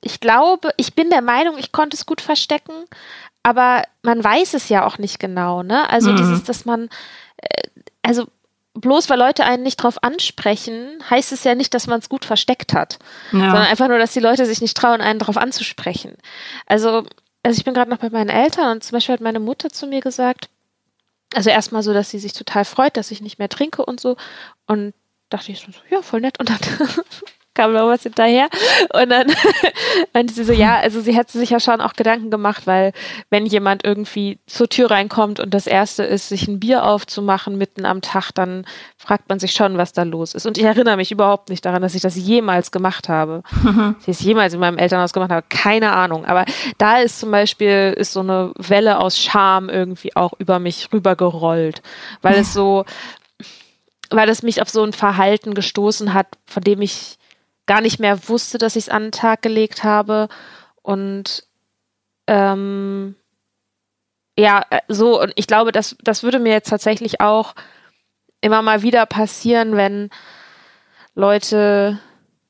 [0.00, 2.74] ich glaube, ich bin der Meinung, ich konnte es gut verstecken,
[3.42, 5.88] aber man weiß es ja auch nicht genau, ne?
[5.88, 6.16] Also Mhm.
[6.16, 6.90] dieses, dass man,
[7.38, 7.68] äh,
[8.02, 8.26] also
[8.74, 12.24] bloß weil Leute einen nicht drauf ansprechen, heißt es ja nicht, dass man es gut
[12.24, 12.98] versteckt hat,
[13.30, 13.70] sondern Ja.
[13.70, 16.16] einfach nur, dass die Leute sich nicht trauen, einen drauf anzusprechen.
[16.66, 17.04] Also,
[17.42, 19.86] also ich bin gerade noch bei meinen Eltern und zum Beispiel hat meine Mutter zu
[19.86, 20.48] mir gesagt,
[21.34, 24.16] also erstmal so, dass sie sich total freut, dass ich nicht mehr trinke und so.
[24.66, 24.92] Und
[25.30, 26.38] dachte ich so, ja, voll nett.
[26.38, 26.58] Und dann
[27.54, 28.48] kam noch was hinterher.
[28.92, 29.28] Und dann
[30.12, 32.92] meinte sie so, ja, also sie hätte sich ja schon auch Gedanken gemacht, weil
[33.30, 37.86] wenn jemand irgendwie zur Tür reinkommt und das erste ist, sich ein Bier aufzumachen mitten
[37.86, 40.46] am Tag, dann fragt man sich schon, was da los ist.
[40.46, 43.42] Und ich erinnere mich überhaupt nicht daran, dass ich das jemals gemacht habe.
[44.02, 46.24] Ich es jemals in meinem Elternhaus gemacht habe, keine Ahnung.
[46.24, 46.44] Aber
[46.78, 51.82] da ist zum Beispiel ist so eine Welle aus Scham irgendwie auch über mich rübergerollt,
[52.22, 52.84] weil es so,
[54.10, 57.18] weil es mich auf so ein Verhalten gestoßen hat, von dem ich
[57.66, 60.28] gar nicht mehr wusste, dass ich es an den Tag gelegt habe.
[60.82, 61.46] Und
[62.26, 63.16] ähm,
[64.36, 67.54] ja, äh, so, und ich glaube, das, das würde mir jetzt tatsächlich auch
[68.40, 70.10] immer mal wieder passieren, wenn
[71.14, 72.00] Leute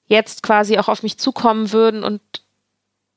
[0.07, 2.21] jetzt quasi auch auf mich zukommen würden und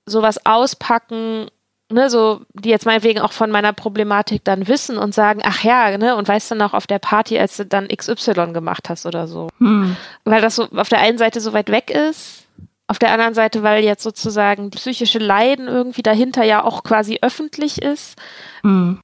[0.06, 1.50] sowas auspacken,
[1.90, 5.98] ne, so, die jetzt meinetwegen auch von meiner Problematik dann wissen und sagen, ach ja,
[5.98, 9.28] ne, und weißt dann auch auf der Party, als du dann XY gemacht hast oder
[9.28, 9.50] so.
[9.60, 9.96] Hm.
[10.26, 12.48] Weil das so auf der einen Seite so weit weg ist,
[12.88, 17.20] auf der anderen Seite, weil jetzt sozusagen die psychische Leiden irgendwie dahinter ja auch quasi
[17.22, 18.16] öffentlich ist.
[18.62, 19.02] Hm.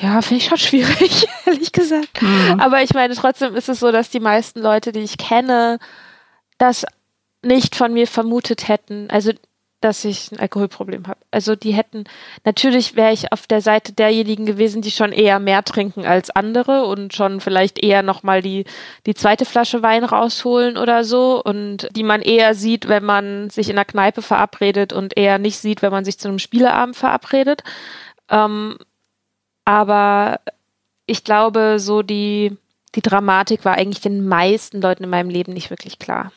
[0.00, 2.20] Ja, finde ich schon schwierig, ehrlich gesagt.
[2.20, 2.60] Hm.
[2.60, 5.78] Aber ich meine, trotzdem ist es so, dass die meisten Leute, die ich kenne,
[6.58, 6.86] das
[7.42, 9.10] nicht von mir vermutet hätten.
[9.10, 9.32] Also,
[9.84, 11.20] dass ich ein Alkoholproblem habe.
[11.30, 12.04] Also, die hätten,
[12.44, 16.86] natürlich wäre ich auf der Seite derjenigen gewesen, die schon eher mehr trinken als andere
[16.86, 18.64] und schon vielleicht eher nochmal die,
[19.04, 23.68] die zweite Flasche Wein rausholen oder so und die man eher sieht, wenn man sich
[23.68, 27.62] in der Kneipe verabredet und eher nicht sieht, wenn man sich zu einem Spieleabend verabredet.
[28.30, 28.78] Ähm,
[29.66, 30.40] aber
[31.06, 32.56] ich glaube, so die,
[32.94, 36.32] die Dramatik war eigentlich den meisten Leuten in meinem Leben nicht wirklich klar.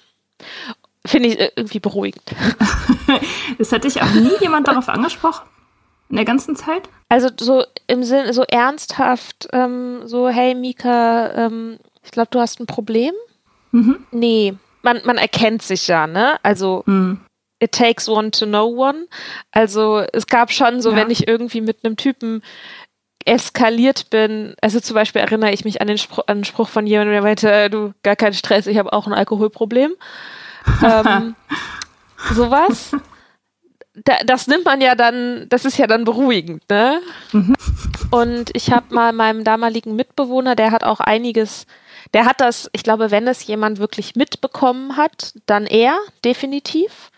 [1.08, 2.24] Finde ich äh, irgendwie beruhigend.
[3.60, 5.48] Es hat dich auch nie jemand darauf angesprochen?
[6.10, 6.84] In der ganzen Zeit?
[7.10, 12.60] Also so im Sinn, so ernsthaft, ähm, so, hey Mika, ähm, ich glaube, du hast
[12.60, 13.14] ein Problem?
[13.72, 14.06] Mhm.
[14.12, 16.38] Nee, man, man erkennt sich ja, ne?
[16.44, 17.20] Also Hm.
[17.60, 19.08] it takes one to know one.
[19.52, 20.98] Also es gab schon so, Ja.
[20.98, 22.42] wenn ich irgendwie mit einem Typen
[23.26, 26.88] eskaliert bin, also zum Beispiel erinnere ich mich an den, Spruch, an den Spruch von
[26.88, 29.94] jemandem, der meinte, äh, du, gar kein Stress, ich habe auch ein Alkoholproblem.
[30.84, 31.36] Ähm,
[32.34, 32.92] sowas.
[34.04, 37.02] Da, das nimmt man ja dann, das ist ja dann beruhigend, ne?
[38.12, 41.66] Und ich habe mal meinem damaligen Mitbewohner, der hat auch einiges,
[42.14, 47.12] der hat das, ich glaube, wenn es jemand wirklich mitbekommen hat, dann er, definitiv.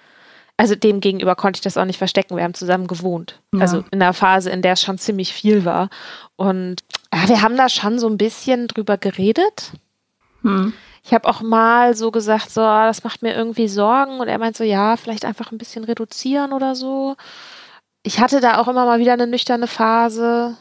[0.57, 2.35] Also dem gegenüber konnte ich das auch nicht verstecken.
[2.35, 3.39] Wir haben zusammen gewohnt.
[3.53, 3.61] Ja.
[3.61, 5.89] Also in der Phase, in der es schon ziemlich viel war.
[6.35, 6.81] Und
[7.13, 9.71] ja, wir haben da schon so ein bisschen drüber geredet.
[10.41, 10.73] Hm.
[11.09, 14.19] Ich habe auch mal so gesagt, so, ah, das macht mir irgendwie Sorgen.
[14.19, 17.15] Und er meint so, ja, vielleicht einfach ein bisschen reduzieren oder so.
[18.03, 20.55] Ich hatte da auch immer mal wieder eine nüchterne Phase.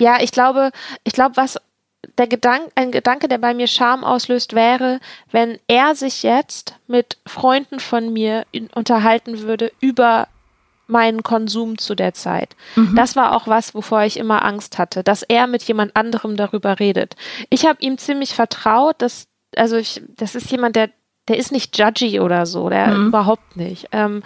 [0.00, 0.70] Ja, ich glaube,
[1.02, 1.58] ich glaube, was
[2.16, 5.00] der Gedanke, ein Gedanke, der bei mir Scham auslöst, wäre,
[5.32, 10.28] wenn er sich jetzt mit Freunden von mir in, unterhalten würde über
[10.86, 12.54] meinen Konsum zu der Zeit.
[12.94, 16.78] Das war auch was, wovor ich immer Angst hatte, dass er mit jemand anderem darüber
[16.78, 17.16] redet.
[17.50, 20.90] Ich habe ihm ziemlich vertraut, dass, also ich, das ist jemand, der,
[21.28, 23.88] der ist nicht judgy oder so, der überhaupt nicht.
[23.92, 24.22] Ähm,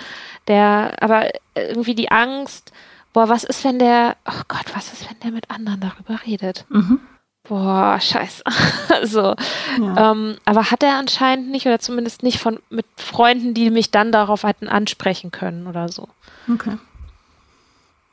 [0.49, 2.73] der, aber irgendwie die Angst,
[3.13, 6.65] boah, was ist, wenn der, oh Gott, was ist, wenn der mit anderen darüber redet?
[6.69, 7.01] Mhm.
[7.45, 8.45] Boah, scheiße.
[9.03, 9.35] so.
[9.81, 10.13] Ja.
[10.13, 14.13] Ähm, aber hat er anscheinend nicht oder zumindest nicht von mit Freunden, die mich dann
[14.13, 16.09] darauf hätten ansprechen können oder so.
[16.53, 16.79] Okay.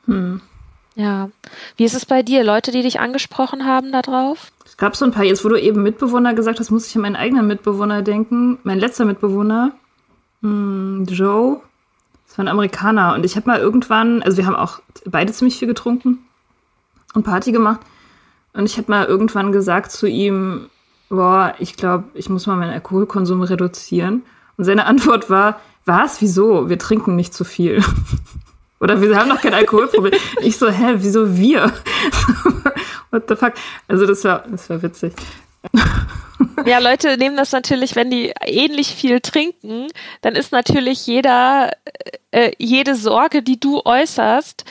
[0.06, 0.40] Hm.
[1.00, 1.30] Ja.
[1.78, 2.44] Wie ist es bei dir?
[2.44, 4.52] Leute, die dich angesprochen haben darauf?
[4.66, 7.00] Es gab so ein paar, jetzt wo du eben Mitbewohner gesagt hast, muss ich an
[7.00, 8.58] meinen eigenen Mitbewohner denken.
[8.64, 9.72] Mein letzter Mitbewohner,
[10.42, 11.62] hm, Joe,
[12.28, 13.14] das war ein Amerikaner.
[13.14, 16.18] Und ich habe mal irgendwann, also wir haben auch beide ziemlich viel getrunken
[17.14, 17.80] und Party gemacht.
[18.52, 20.68] Und ich habe mal irgendwann gesagt zu ihm,
[21.08, 24.22] boah, ich glaube, ich muss mal meinen Alkoholkonsum reduzieren.
[24.58, 26.68] Und seine Antwort war, was, wieso?
[26.68, 27.82] Wir trinken nicht zu viel.
[28.80, 30.18] Oder wir haben doch kein Alkoholproblem.
[30.40, 31.72] Ich so, hä, wieso wir?
[33.10, 33.52] What the fuck?
[33.88, 35.12] Also das war, das war witzig.
[36.64, 39.88] Ja, Leute nehmen das natürlich, wenn die ähnlich viel trinken,
[40.22, 41.70] dann ist natürlich jeder,
[42.30, 44.64] äh, jede Sorge, die du äußerst,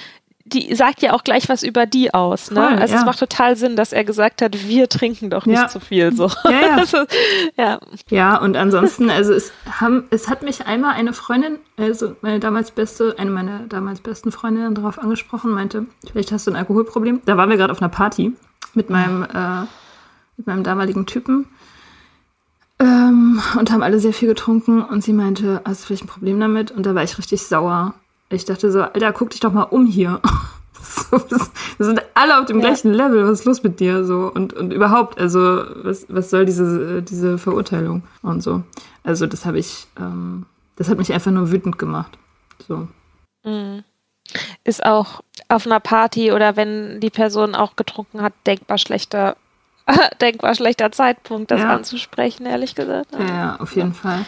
[0.50, 2.52] die sagt ja auch gleich was über die aus.
[2.52, 2.62] Ne?
[2.62, 3.00] Voll, also ja.
[3.00, 5.68] es macht total Sinn, dass er gesagt hat, wir trinken doch nicht Ja.
[5.68, 6.14] zu viel.
[6.14, 6.30] So.
[6.46, 6.76] Ja, ja.
[6.80, 6.98] Also,
[7.58, 7.80] ja.
[8.10, 12.72] Ja, und ansonsten, also es haben, es hat mich einmal eine Freundin, also meine damals
[12.72, 17.22] beste, eine meiner damals besten Freundinnen darauf angesprochen, meinte, vielleicht hast du ein Alkoholproblem.
[17.26, 18.34] Da waren wir gerade auf einer Party
[18.74, 19.62] mit meinem, äh,
[20.38, 21.48] mit meinem damaligen Typen
[22.80, 26.40] ähm, und haben alle sehr viel getrunken und sie meinte, hast du vielleicht ein Problem
[26.40, 26.72] damit?
[26.72, 27.94] Und da war ich richtig sauer.
[28.30, 30.22] Ich dachte so, Alter, guck dich doch mal um hier.
[31.12, 32.68] Wir sind alle auf dem Ja.
[32.68, 33.26] gleichen Level.
[33.28, 34.06] Was ist los mit dir?
[34.06, 38.64] So und, und überhaupt, also was, was soll diese, diese Verurteilung und so.
[39.04, 40.46] Also das habe ich, ähm,
[40.78, 42.18] das hat mich einfach nur wütend gemacht.
[42.68, 42.88] So.
[43.44, 43.84] Mhm.
[44.64, 49.36] Ist auch auf einer Party oder wenn die Person auch getrunken hat, denkbar schlechter,
[50.22, 51.76] denkbar schlechter Zeitpunkt, das Ja.
[51.76, 53.12] anzusprechen, ehrlich gesagt.
[53.18, 54.26] Ja, ja, auf jeden Fall.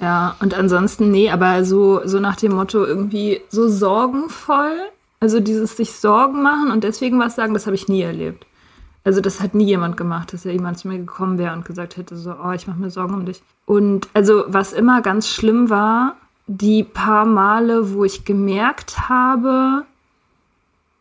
[0.00, 4.76] Ja, und ansonsten, nee, aber so, so nach dem Motto irgendwie so sorgenvoll,
[5.20, 8.46] also dieses sich Sorgen machen und deswegen was sagen, das habe ich nie erlebt.
[9.04, 11.96] Also das hat nie jemand gemacht, dass ja jemand zu mir gekommen wäre und gesagt
[11.96, 13.42] hätte, so, oh, ich mache mir Sorgen um dich.
[13.66, 19.84] Und also was immer ganz schlimm war, die paar Male, wo ich gemerkt habe,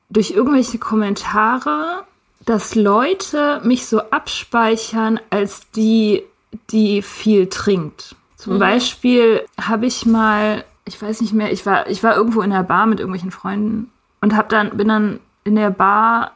[0.09, 2.03] durch irgendwelche Kommentare,
[2.45, 6.23] dass Leute mich so abspeichern als die,
[6.69, 8.15] die viel trinkt.
[8.37, 12.51] Zum Beispiel habe ich mal, ich weiß nicht mehr, ich war, ich war irgendwo in
[12.51, 16.33] der Bar mit irgendwelchen Freunden und hab dann, bin dann in der Bar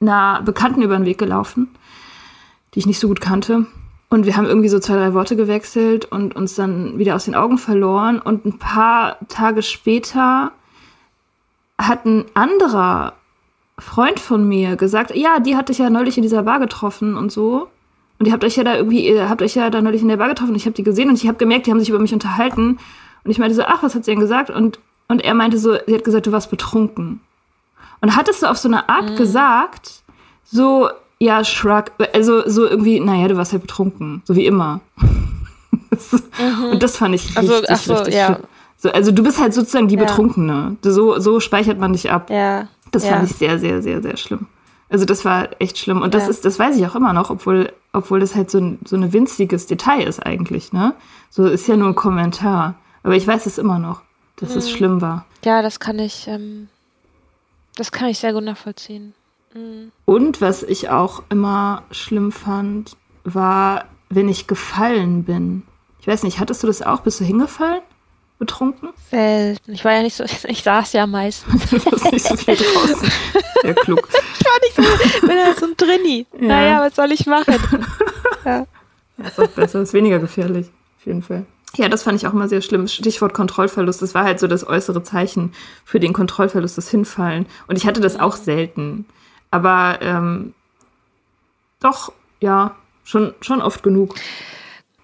[0.00, 1.68] einer Bekannten über den Weg gelaufen,
[2.74, 3.66] die ich nicht so gut kannte.
[4.10, 7.34] Und wir haben irgendwie so zwei, drei Worte gewechselt und uns dann wieder aus den
[7.34, 8.18] Augen verloren.
[8.18, 10.52] Und ein paar Tage später
[11.78, 13.14] hat ein anderer
[13.78, 17.32] Freund von mir gesagt, ja, die hatte ich ja neulich in dieser Bar getroffen und
[17.32, 17.68] so.
[18.22, 20.16] Und ihr habt euch ja da irgendwie, ihr habt euch ja da neulich in der
[20.16, 21.98] Bar getroffen und ich habe die gesehen und ich habe gemerkt, die haben sich über
[21.98, 22.78] mich unterhalten.
[23.24, 24.48] Und ich meinte so, ach, was hat sie denn gesagt?
[24.48, 27.18] Und, und er meinte so, sie hat gesagt, du warst betrunken.
[28.00, 30.04] Und hat es so auf so eine Art gesagt,
[30.44, 34.82] so, ja, shrug, also so irgendwie, naja, du warst halt betrunken, so wie immer.
[36.70, 38.26] Und das fand ich richtig, Also, so, richtig ja.
[38.26, 38.46] schlimm.
[38.76, 40.04] So, also du bist halt sozusagen die Ja.
[40.04, 40.76] Betrunkene.
[40.82, 42.30] So, so speichert man dich ab.
[42.30, 42.68] Ja.
[42.92, 43.14] Das ja.
[43.14, 44.46] fand ich sehr, sehr, sehr, sehr schlimm.
[44.92, 46.02] Also das war echt schlimm.
[46.02, 46.28] Und das Ja.
[46.30, 49.12] ist, das weiß ich auch immer noch, obwohl, obwohl das halt so ein, so ein
[49.12, 50.94] winziges Detail ist eigentlich, ne?
[51.30, 52.74] So ist ja nur ein Kommentar.
[53.02, 54.02] Aber ich weiß es immer noch,
[54.36, 54.58] dass Mhm.
[54.58, 55.24] es schlimm war.
[55.44, 56.68] Ja, das kann ich, ähm,
[57.76, 59.14] das kann ich sehr gut nachvollziehen.
[60.06, 65.62] Und was ich auch immer schlimm fand, war, wenn ich gefallen bin.
[66.00, 67.00] Ich weiß nicht, hattest du das auch?
[67.00, 67.80] Bist du hingefallen?
[68.42, 68.88] Betrunken?
[69.08, 69.72] Selten.
[69.72, 71.70] Ich war ja nicht so, ich saß ja meistens.
[71.70, 73.08] Du warst nicht so viel draußen.
[73.62, 74.08] Sehr klug.
[74.10, 76.26] Ich war nicht so, bin ja so ein Drinni.
[76.32, 76.46] Ja.
[76.48, 77.54] Naja, was soll ich machen?
[78.44, 78.66] ja.
[79.24, 80.66] Ist auch besser, ist weniger gefährlich,
[80.98, 81.46] auf jeden Fall.
[81.76, 82.88] Ja, das fand ich auch immer sehr schlimm.
[82.88, 85.52] Stichwort Kontrollverlust, das war halt so das äußere Zeichen
[85.84, 87.46] für den Kontrollverlust, das Hinfallen.
[87.68, 89.06] Und ich hatte das auch selten.
[89.52, 90.52] Aber ähm,
[91.78, 92.74] doch, ja,
[93.04, 94.16] schon, schon oft genug.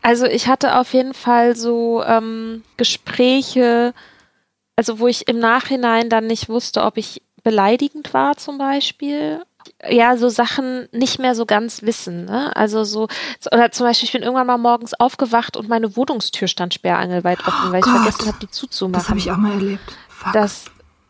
[0.09, 3.93] Also ich hatte auf jeden Fall so ähm, Gespräche,
[4.75, 9.43] also wo ich im Nachhinein dann nicht wusste, ob ich beleidigend war zum Beispiel.
[9.87, 12.25] Ja, so Sachen nicht mehr so ganz wissen.
[12.25, 12.57] Ne?
[12.57, 13.07] Also so,
[13.53, 17.71] oder zum Beispiel, ich bin irgendwann mal morgens aufgewacht und meine Wohnungstür stand sperrangelweit offen,
[17.71, 17.97] weil ich Gott.
[17.97, 19.03] vergessen habe, die zuzumachen.
[19.03, 19.93] Das habe ich auch mal erlebt.
[20.09, 20.33] Fuck.
[20.33, 20.65] Das,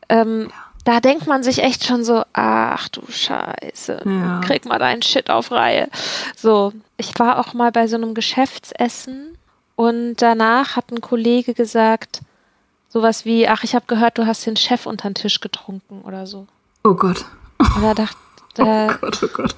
[0.08, 0.50] ähm,
[0.88, 4.40] da denkt man sich echt schon so, ach du Scheiße, Ja.
[4.42, 5.88] krieg mal deinen Shit auf Reihe.
[6.34, 9.36] So, ich war auch mal bei so einem Geschäftsessen
[9.76, 12.20] und danach hat ein Kollege gesagt,
[12.88, 16.26] sowas wie, ach, ich habe gehört, du hast den Chef unter den Tisch getrunken oder
[16.26, 16.46] so.
[16.84, 17.26] oh Gott.
[17.58, 18.16] Und da dachte,
[18.54, 19.54] da, Oh Gott, oh Gott.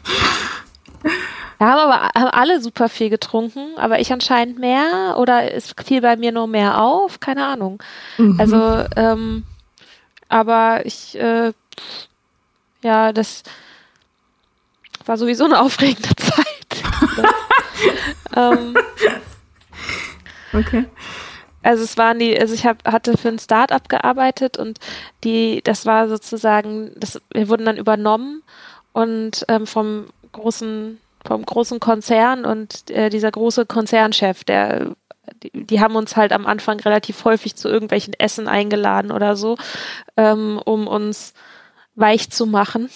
[1.60, 6.00] da haben aber haben alle super viel getrunken, aber ich anscheinend mehr oder es fiel
[6.00, 7.80] bei mir nur mehr auf, keine Ahnung.
[8.38, 9.44] Also, ähm,
[10.30, 11.52] aber ich, äh,
[12.82, 13.42] ja, das
[15.04, 16.46] war sowieso eine aufregende Zeit.
[18.36, 18.74] ähm,
[20.52, 20.86] Okay.
[21.62, 24.78] also es waren die, also ich hab, hatte für ein Start-up gearbeitet und
[25.24, 28.42] die, das war sozusagen, das, wir wurden dann übernommen
[28.92, 34.96] und ähm, vom großen, vom großen Konzern und äh, dieser große Konzernchef, der
[35.42, 39.56] die, die haben uns halt am Anfang relativ häufig zu irgendwelchen Essen eingeladen oder so,
[40.16, 41.34] ähm, um uns
[41.94, 42.90] weich zu machen.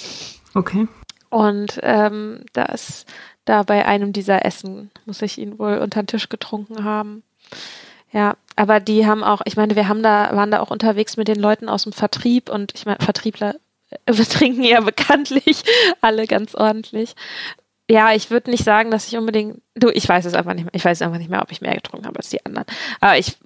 [0.55, 0.89] Okay.
[1.31, 3.07] Und ähm, das,
[3.45, 7.23] da bei einem dieser Essen muss ich ihn wohl unter den Tisch getrunken haben.
[8.13, 11.27] Ja, aber die haben auch, ich meine, wir haben da, waren da auch unterwegs mit
[11.27, 13.57] den Leuten aus dem Vertrieb und ich meine, Vertriebler
[14.07, 15.65] betrinken ja bekanntlich
[16.01, 17.17] alle ganz ordentlich.
[17.91, 20.75] Ja, ich würde nicht sagen, dass ich unbedingt, du, ich weiß es einfach nicht mehr,
[20.75, 22.65] ich weiß einfach nicht mehr, ob ich mehr getrunken habe als die anderen.
[23.01, 23.37] Aber ich,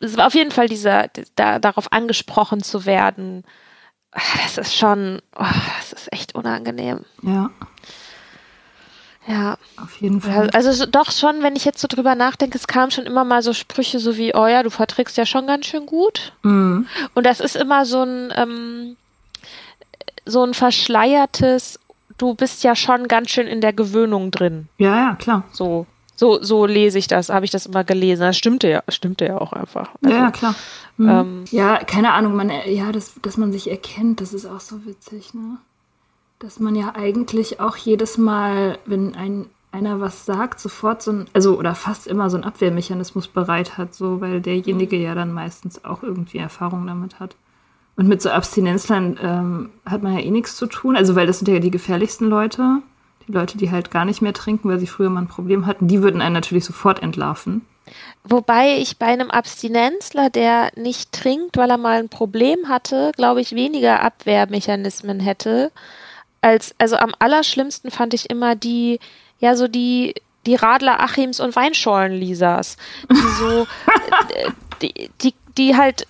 [0.00, 3.44] es war auf jeden Fall dieser, da, darauf angesprochen zu werden,
[4.42, 5.44] das ist schon, oh,
[5.78, 7.04] das ist echt unangenehm.
[7.22, 7.50] Ja,
[9.26, 9.58] Ja.
[9.76, 10.48] auf jeden Fall.
[10.50, 13.42] Also so- doch schon, wenn ich jetzt so drüber nachdenke, es kamen schon immer mal
[13.42, 16.32] so Sprüche so wie, oh ja, du verträgst ja schon ganz schön gut.
[16.42, 16.86] Mhm.
[17.14, 18.96] Und das ist immer so ein, ähm,
[20.26, 21.80] so ein verschleiertes,
[22.24, 24.68] du bist ja schon ganz schön in der Gewöhnung drin.
[24.78, 25.44] Ja, ja, klar.
[25.52, 28.22] So, so, so lese ich das, habe ich das immer gelesen.
[28.22, 29.90] Das stimmte ja, stimmte ja auch einfach.
[30.00, 30.54] Ja, Also, ja, klar.
[30.96, 31.08] Mhm.
[31.08, 34.86] ähm, ja, keine Ahnung, man, ja, dass, dass man sich erkennt, das ist auch so
[34.86, 35.58] witzig, ne?
[36.38, 41.26] Dass man ja eigentlich auch jedes Mal, wenn ein, einer was sagt, sofort so ein,
[41.34, 45.84] also oder fast immer so ein Abwehrmechanismus bereit hat, so, weil derjenige ja dann meistens
[45.84, 47.36] auch irgendwie Erfahrung damit hat.
[47.96, 51.38] Und mit so Abstinenzlern ähm, hat man ja eh nichts zu tun, also weil das
[51.38, 52.82] sind ja die gefährlichsten Leute.
[53.28, 55.88] Die Leute, die halt gar nicht mehr trinken, weil sie früher mal ein Problem hatten,
[55.88, 57.62] die würden einen natürlich sofort entlarven.
[58.24, 63.40] Wobei ich bei einem Abstinenzler, der nicht trinkt, weil er mal ein Problem hatte, glaube
[63.40, 65.70] ich, weniger Abwehrmechanismen hätte.
[66.40, 68.98] Als, also am allerschlimmsten fand ich immer die,
[69.38, 70.14] ja, so die,
[70.46, 72.76] die Radler Achims und Weinschorlen-Lisas,
[73.10, 73.66] die so,
[74.34, 76.06] äh, die, die, die halt,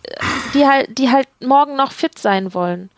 [0.54, 2.90] die halt, die halt morgen noch fit sein wollen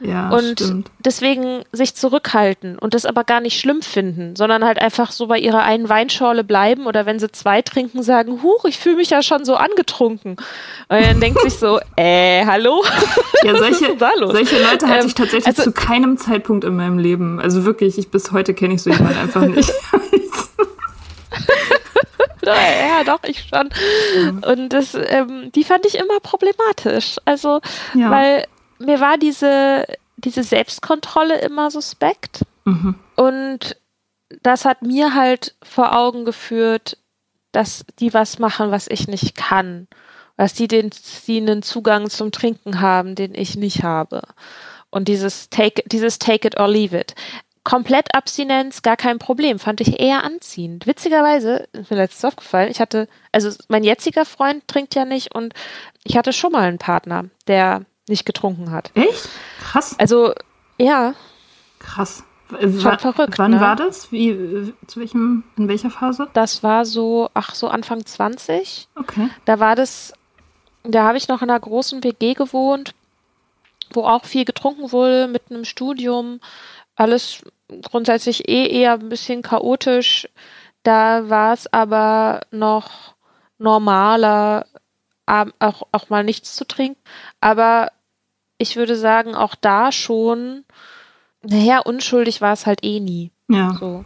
[0.00, 0.90] Ja, und stimmt.
[1.00, 5.38] deswegen sich zurückhalten und das aber gar nicht schlimm finden, sondern halt einfach so bei
[5.38, 9.22] ihrer einen Weinschorle bleiben oder wenn sie zwei trinken, sagen, huch, ich fühle mich ja
[9.22, 10.32] schon so angetrunken.
[10.88, 12.82] Und dann denkt sich so, äh, hallo?
[13.44, 17.38] Ja, solche, solche Leute hatte Ähm, ich tatsächlich also- zu keinem Zeitpunkt in meinem Leben.
[17.40, 19.70] Also wirklich, ich bis heute kenne ich so jemanden einfach nicht.
[22.88, 23.70] ja, doch, ich schon.
[24.44, 27.16] Und das, ähm, die fand ich immer problematisch.
[27.24, 27.60] Also,
[27.94, 28.10] Ja.
[28.10, 28.46] weil
[28.78, 29.86] mir war diese,
[30.16, 32.42] diese Selbstkontrolle immer suspekt.
[32.64, 32.96] Mhm.
[33.16, 33.76] Und
[34.42, 36.96] das hat mir halt vor Augen geführt,
[37.52, 39.88] dass die was machen, was ich nicht kann.
[40.36, 40.90] Dass die, den,
[41.26, 44.22] die einen Zugang zum Trinken haben, den ich nicht habe.
[44.90, 47.14] Und dieses Take, dieses Take it or leave it.
[47.64, 50.86] Komplett Abstinenz, gar kein Problem, fand ich eher anziehend.
[50.86, 55.54] Witzigerweise, ist mir letztens aufgefallen, ich hatte, also mein jetziger Freund trinkt ja nicht und
[56.02, 58.90] ich hatte schon mal einen Partner, der nicht getrunken hat.
[58.94, 59.28] Echt?
[59.60, 60.32] Krass, Also,
[60.78, 61.14] ja,
[61.78, 62.24] krass.
[62.60, 63.60] Schon verrückt, Wann ne?
[63.60, 64.12] war das?
[64.12, 66.28] Wie, äh, zu welchem, in welcher Phase?
[66.34, 68.88] das war so, ach, so Anfang 20.
[68.94, 69.30] Okay.
[69.46, 70.12] Da war das,
[70.82, 72.94] da habe ich noch in einer großen WG gewohnt,
[73.92, 76.40] wo auch viel getrunken wurde mit einem Studium.
[77.02, 77.42] Alles
[77.90, 80.28] grundsätzlich eh eher ein bisschen chaotisch.
[80.84, 83.14] Da war es aber noch
[83.58, 84.66] normaler,
[85.26, 87.00] ab- auch, auch mal nichts zu trinken.
[87.40, 87.90] Aber
[88.58, 90.64] ich würde sagen, auch da schon,
[91.42, 93.32] naja, unschuldig war es halt eh nie.
[93.48, 93.76] Ja.
[93.78, 94.04] So.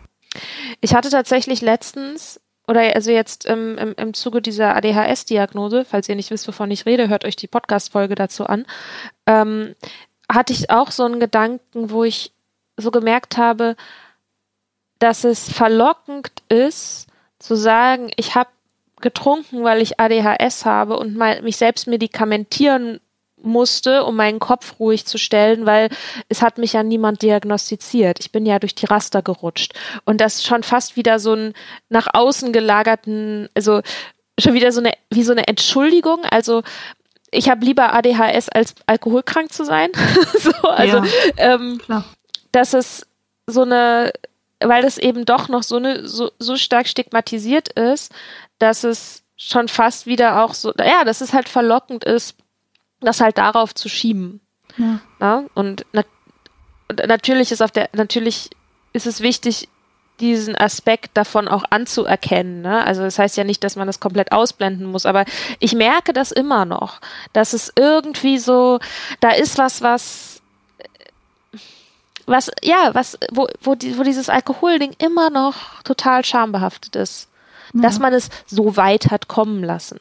[0.80, 6.16] Ich hatte tatsächlich letztens, oder also jetzt im, im, im Zuge dieser ADHS-Diagnose, falls ihr
[6.16, 8.66] nicht wisst, wovon ich rede, hört euch die Podcast-Folge dazu an,
[9.26, 9.74] ähm,
[10.30, 12.32] hatte ich auch so einen Gedanken, wo ich
[12.76, 13.76] so gemerkt habe,
[14.98, 17.06] dass es verlockend ist,
[17.38, 18.50] zu sagen, ich habe
[19.00, 23.00] getrunken, weil ich ADHS habe und mal, mich selbst medikamentieren
[23.42, 25.90] musste, um meinen Kopf ruhig zu stellen, weil
[26.28, 28.18] es hat mich ja niemand diagnostiziert.
[28.20, 29.74] Ich bin ja durch die Raster gerutscht.
[30.04, 31.52] Und das schon fast wieder so ein
[31.90, 33.82] nach außen gelagerten, also
[34.38, 36.24] schon wieder so eine, wie so eine Entschuldigung.
[36.24, 36.62] Also
[37.30, 39.90] ich habe lieber ADHS als alkoholkrank zu sein.
[40.38, 41.04] so, also Ja.
[41.36, 42.04] ähm, Klar.
[42.56, 43.06] Dass es
[43.46, 44.12] so eine,
[44.60, 48.12] weil das eben doch noch so eine so, so stark stigmatisiert ist,
[48.58, 52.36] dass es schon fast wieder auch so, ja, dass es halt verlockend ist,
[53.00, 54.40] das halt darauf zu schieben.
[54.78, 55.00] Ja.
[55.20, 55.44] Ja?
[55.54, 56.02] Und, na,
[56.88, 58.48] und natürlich ist auf der, natürlich
[58.94, 59.68] ist es wichtig,
[60.20, 62.62] diesen Aspekt davon auch anzuerkennen.
[62.62, 62.82] Ne?
[62.86, 65.26] Also das heißt ja nicht, dass man das komplett ausblenden muss, aber
[65.58, 67.02] ich merke das immer noch,
[67.34, 68.78] dass es irgendwie so,
[69.20, 70.35] da ist was, was
[72.26, 77.28] was, ja, was, wo, wo, die, wo dieses Alkoholding immer noch total schambehaftet ist.
[77.72, 79.98] Dass man es so weit hat kommen lassen.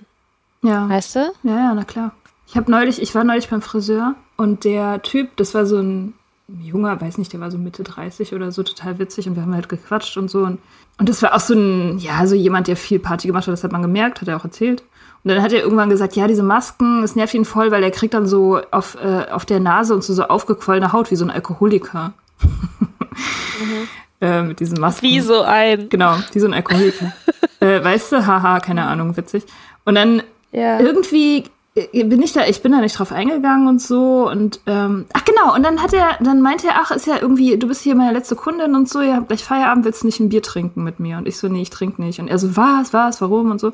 [0.62, 0.88] Ja.
[0.88, 1.34] Weißt du?
[1.44, 2.12] Ja, ja, na klar.
[2.48, 6.14] Ich habe neulich, ich war neulich beim Friseur und der Typ, das war so ein
[6.48, 9.54] junger, weiß nicht, der war so Mitte 30 oder so, total witzig und wir haben
[9.54, 10.60] halt gequatscht und so und,
[11.00, 13.64] und das war auch so ein, ja, so jemand, der viel Party gemacht hat, das
[13.64, 14.84] hat man gemerkt, hat er auch erzählt.
[15.26, 17.90] Und dann hat er irgendwann gesagt, ja, diese Masken, es nervt ihn voll, weil er
[17.90, 21.26] kriegt dann so auf, äh, auf der Nase und so, so aufgequollene Haut wie so
[21.26, 22.14] ein Alkoholiker.
[24.22, 25.08] äh, mit diesen Masken.
[25.08, 25.90] Wie so ein.
[25.90, 27.12] Genau, wie so ein Alkoholiker.
[27.60, 29.46] äh, weißt du, haha, keine Ahnung, witzig.
[29.84, 30.22] Und dann
[30.52, 30.80] Ja.
[30.80, 31.46] irgendwie
[31.76, 35.26] äh, bin ich da, ich bin da nicht drauf eingegangen und so und ähm, ach
[35.26, 37.96] genau, und dann hat er, dann meinte er, ach, ist ja irgendwie, du bist hier
[37.96, 40.84] meine letzte Kundin und so, ihr habt gleich Feierabend, willst du nicht ein Bier trinken
[40.84, 41.18] mit mir?
[41.18, 42.20] Und ich so, nee, ich trinke nicht.
[42.20, 43.74] Und er so, was, was, warum und so.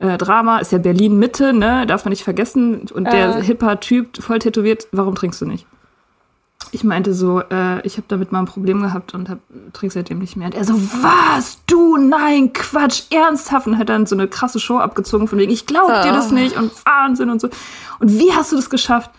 [0.00, 2.88] Äh, Drama ist ja Berlin Mitte, ne, darf man nicht vergessen.
[2.92, 3.42] Und der Äh.
[3.42, 5.66] hipper Typ, voll tätowiert, warum trinkst du nicht?
[6.72, 9.38] ich meinte so, äh, ich habe damit mal ein Problem gehabt und hab,
[9.72, 10.46] trinke seitdem nicht mehr.
[10.46, 11.58] Und er so, was?
[11.66, 11.96] Du?
[11.96, 13.66] Nein, Quatsch, ernsthaft.
[13.66, 16.56] Und hat dann so eine krasse Show abgezogen von wegen, ich glaub dir das nicht
[16.56, 17.48] und Wahnsinn und so.
[17.98, 19.10] Und wie hast du das geschafft?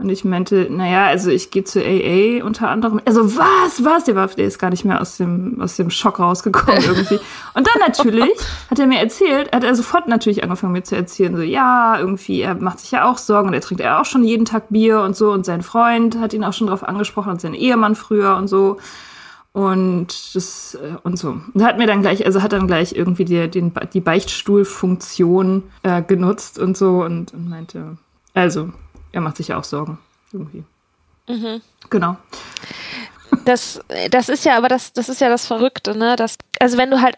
[0.00, 3.00] Und ich meinte, naja, also ich gehe zu AA unter anderem.
[3.04, 4.04] Also was, was?
[4.04, 7.18] Der, war, der ist gar nicht mehr aus dem, aus dem Schock rausgekommen irgendwie.
[7.54, 8.30] Und dann natürlich
[8.70, 12.42] hat er mir erzählt, hat er sofort natürlich angefangen mir zu erzählen, so ja, irgendwie,
[12.42, 15.00] er macht sich ja auch Sorgen und er trinkt ja auch schon jeden Tag Bier
[15.00, 18.36] und so und sein Freund hat ihn auch schon drauf angesprochen und sein Ehemann früher
[18.36, 18.76] und so.
[19.52, 21.40] Und das äh, und so.
[21.52, 26.02] Und hat mir dann gleich, also hat dann gleich irgendwie die, den, die Beichtstuhlfunktion äh,
[26.02, 27.96] genutzt und so und, und meinte,
[28.34, 28.70] also
[29.18, 29.98] er macht sich ja auch Sorgen
[30.32, 30.64] irgendwie.
[31.26, 31.60] Mhm.
[31.90, 32.16] Genau.
[33.44, 36.16] Das, das ist ja, aber das, das ist ja das Verrückte, ne?
[36.16, 37.16] Das, also wenn du halt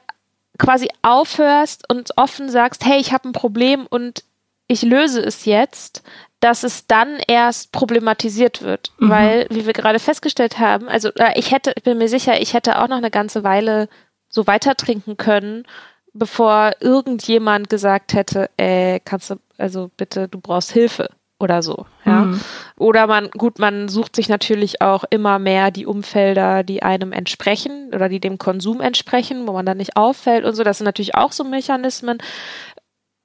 [0.59, 4.25] quasi aufhörst und offen sagst, hey, ich habe ein Problem und
[4.67, 6.03] ich löse es jetzt,
[6.41, 8.93] dass es dann erst problematisiert wird.
[8.99, 9.11] Mhm.
[9.11, 12.55] Weil, wie wir gerade festgestellt haben, also äh, ich hätte, ich bin mir sicher, ich
[12.55, 13.89] hätte auch noch eine ganze Weile
[14.29, 15.67] so weiter trinken können,
[16.15, 21.11] bevor irgendjemand gesagt hätte, äh, kannst du, also bitte, du brauchst Hilfe
[21.41, 21.87] oder so.
[22.05, 22.23] Ja.
[22.23, 22.41] Mhm.
[22.77, 27.91] Oder man, gut, man sucht sich natürlich auch immer mehr die Umfelder, die einem entsprechen
[27.95, 30.63] oder die dem Konsum entsprechen, wo man dann nicht auffällt und so.
[30.63, 32.19] Das sind natürlich auch so Mechanismen.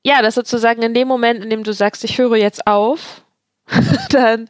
[0.04, 3.24] Ja, das sozusagen in dem Moment, in dem du sagst, ich höre jetzt auf,
[4.10, 4.48] dann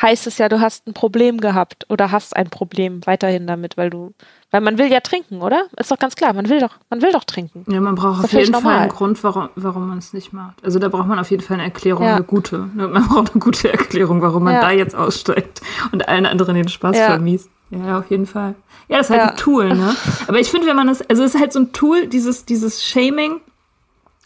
[0.00, 3.90] heißt es ja, du hast ein Problem gehabt oder hast ein Problem weiterhin damit, weil
[3.90, 4.14] du,
[4.50, 5.66] weil man will ja trinken, oder?
[5.76, 7.64] Ist doch ganz klar, man will doch, man will doch trinken.
[7.70, 10.64] Ja, man braucht auf jeden Fall einen Grund, warum, warum man es nicht macht.
[10.64, 12.16] Also da braucht man auf jeden Fall eine Erklärung, ja.
[12.16, 12.70] eine gute.
[12.74, 12.88] Ne?
[12.88, 14.60] Man braucht eine gute Erklärung, warum man ja.
[14.60, 15.60] da jetzt aussteigt
[15.92, 17.06] und allen anderen den Spaß ja.
[17.06, 17.50] vermiest.
[17.70, 18.56] Ja, auf jeden Fall.
[18.88, 19.94] Ja, das ist halt ein Tool, ne?
[20.26, 22.84] Aber ich finde, wenn man das, also es ist halt so ein Tool, dieses, dieses
[22.84, 23.40] Shaming,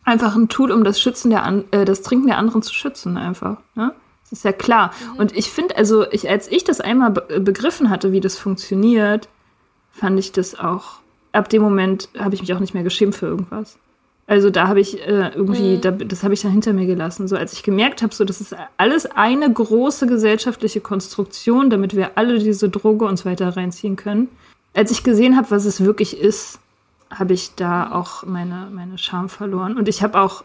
[0.05, 3.59] einfach ein Tool, um das Schützen der, äh, das Trinken der anderen zu schützen, einfach,
[3.75, 3.93] ne?
[4.35, 4.93] Ist ja klar.
[5.12, 5.20] Mhm.
[5.20, 9.28] Und ich finde, also ich, als ich das einmal be begriffen hatte, wie das funktioniert,
[9.93, 10.99] fand ich das auch.
[11.32, 13.78] Ab dem Moment habe ich mich auch nicht mehr geschämt für irgendwas.
[14.26, 15.80] Also da habe ich äh, irgendwie, mhm.
[15.82, 17.28] da, das habe ich dann hinter mir gelassen.
[17.28, 22.16] So als ich gemerkt habe, so das ist alles eine große gesellschaftliche Konstruktion, damit wir
[22.16, 24.28] alle diese Droge uns weiter reinziehen können.
[24.72, 26.59] Als ich gesehen habe, was es wirklich ist,
[27.11, 29.76] habe ich da auch meine, meine Scham verloren.
[29.76, 30.43] Und ich habe auch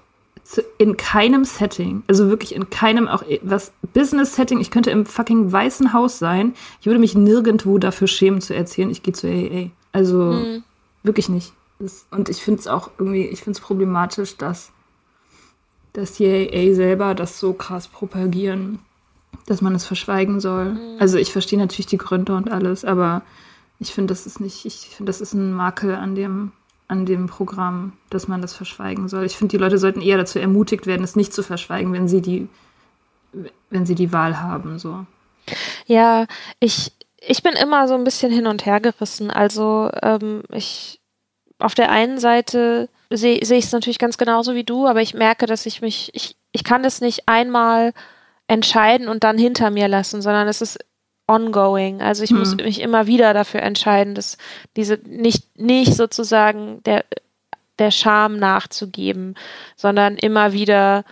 [0.78, 5.94] in keinem Setting, also wirklich in keinem, auch was Business-Setting, ich könnte im fucking Weißen
[5.94, 9.70] Haus sein, ich würde mich nirgendwo dafür schämen zu erzählen, ich gehe zu AA.
[9.92, 10.64] Also mhm.
[11.04, 11.54] wirklich nicht.
[11.80, 14.72] Das, und ich finde es auch irgendwie, ich finde es problematisch, dass,
[15.94, 18.80] dass die AA selber das so krass propagieren,
[19.46, 20.74] dass man es verschweigen soll.
[20.74, 20.98] Mhm.
[21.00, 23.22] Also ich verstehe natürlich die Gründe und alles, aber
[23.80, 26.52] ich finde, das ist nicht, ich finde, das ist ein Makel an dem,
[26.90, 29.24] an dem Programm, dass man das verschweigen soll.
[29.24, 32.22] Ich finde, die Leute sollten eher dazu ermutigt werden, es nicht zu verschweigen, wenn sie
[32.22, 32.50] die,
[33.70, 34.80] wenn sie die Wahl haben.
[34.80, 35.06] So.
[35.86, 36.26] Ja,
[36.60, 39.30] ich, ich bin immer so ein bisschen hin und her gerissen.
[39.30, 41.00] Also ähm, ich
[41.60, 45.14] auf der einen Seite sehe seh ich es natürlich ganz genauso wie du, aber ich
[45.14, 47.94] merke, dass ich mich, ich, ich kann es nicht einmal
[48.48, 50.80] entscheiden und dann hinter mir lassen, sondern es ist
[51.30, 52.02] ongoing.
[52.02, 52.40] Also ich hm.
[52.40, 54.38] muss mich immer wieder dafür entscheiden, dass
[54.76, 57.06] diese nicht, nicht sozusagen der,
[57.78, 59.36] der Scham nachzugeben,
[59.76, 61.06] sondern immer wieder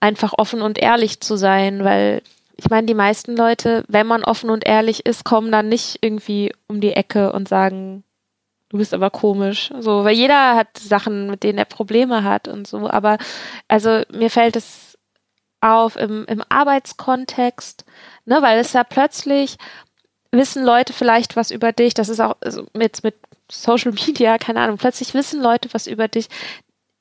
[0.00, 2.22] einfach offen und ehrlich zu sein, weil
[2.56, 6.52] ich meine, die meisten Leute, wenn man offen und ehrlich ist, kommen dann nicht irgendwie
[6.66, 8.02] um die Ecke und sagen,
[8.68, 9.70] du bist aber komisch.
[9.80, 12.90] So, weil jeder hat Sachen, mit denen er Probleme hat und so.
[12.90, 13.18] Aber
[13.68, 14.87] also mir fällt es
[15.60, 17.84] auf im, im Arbeitskontext,
[18.28, 19.56] Ne, weil es ja plötzlich
[20.32, 23.14] wissen Leute vielleicht was über dich, das ist auch also mit, mit
[23.50, 26.28] Social Media, keine Ahnung, plötzlich wissen Leute was über dich,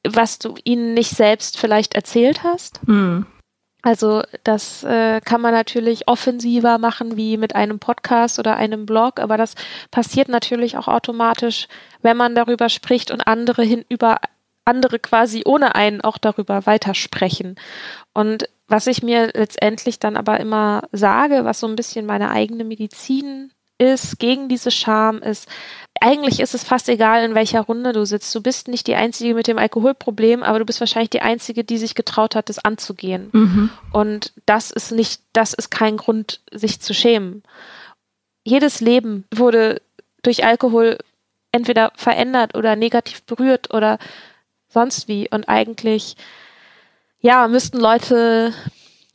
[0.07, 2.87] was du ihnen nicht selbst vielleicht erzählt hast.
[2.87, 3.25] Mhm.
[3.81, 9.19] Also das äh, kann man natürlich offensiver machen wie mit einem Podcast oder einem Blog,
[9.19, 9.55] aber das
[9.91, 11.67] passiert natürlich auch automatisch,
[12.01, 14.21] wenn man darüber spricht und andere hin über
[14.67, 17.55] andere quasi ohne einen auch darüber weitersprechen.
[18.13, 22.63] Und was ich mir letztendlich dann aber immer sage, was so ein bisschen meine eigene
[22.63, 25.47] Medizin ist gegen diese Scham, ist,
[26.01, 28.33] eigentlich ist es fast egal, in welcher Runde du sitzt.
[28.33, 31.77] Du bist nicht die Einzige mit dem Alkoholproblem, aber du bist wahrscheinlich die Einzige, die
[31.77, 33.29] sich getraut hat, das anzugehen.
[33.31, 33.69] Mhm.
[33.91, 37.43] Und das ist nicht, das ist kein Grund, sich zu schämen.
[38.43, 39.81] Jedes Leben wurde
[40.23, 40.97] durch Alkohol
[41.51, 43.97] entweder verändert oder negativ berührt oder
[44.67, 45.29] sonst wie.
[45.29, 46.15] Und eigentlich,
[47.19, 48.53] ja, müssten Leute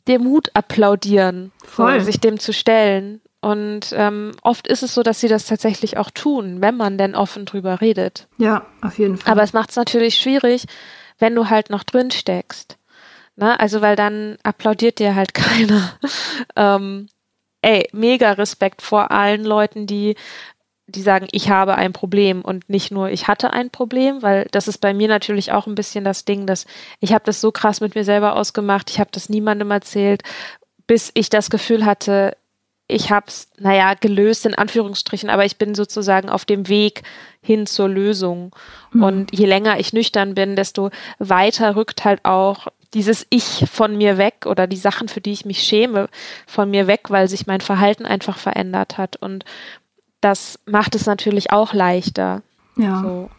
[0.07, 2.01] dem Mut applaudieren, Voll.
[2.01, 3.21] sich dem zu stellen.
[3.41, 7.13] Und ähm, oft ist es so, dass sie das tatsächlich auch tun, wenn man denn
[7.15, 8.27] offen drüber redet.
[8.37, 9.31] Ja, auf jeden Fall.
[9.31, 10.65] Aber es macht es natürlich schwierig,
[11.19, 12.77] wenn du halt noch drin steckst.
[13.35, 13.59] Ne?
[13.59, 15.97] Also, weil dann applaudiert dir halt keiner.
[16.55, 17.07] ähm,
[17.61, 20.15] ey, mega Respekt vor allen Leuten, die
[20.95, 24.67] die sagen, ich habe ein Problem und nicht nur ich hatte ein Problem, weil das
[24.67, 26.65] ist bei mir natürlich auch ein bisschen das Ding, dass
[26.99, 30.23] ich habe das so krass mit mir selber ausgemacht, ich habe das niemandem erzählt,
[30.87, 32.35] bis ich das Gefühl hatte,
[32.87, 37.03] ich habe es, naja, gelöst in Anführungsstrichen, aber ich bin sozusagen auf dem Weg
[37.41, 38.53] hin zur Lösung.
[38.91, 39.03] Mhm.
[39.03, 44.17] Und je länger ich nüchtern bin, desto weiter rückt halt auch dieses Ich von mir
[44.17, 46.09] weg oder die Sachen, für die ich mich schäme,
[46.45, 49.15] von mir weg, weil sich mein Verhalten einfach verändert hat.
[49.15, 49.45] Und
[50.23, 52.41] das macht es natürlich auch leichter.
[52.75, 53.01] Ja.
[53.01, 53.29] So.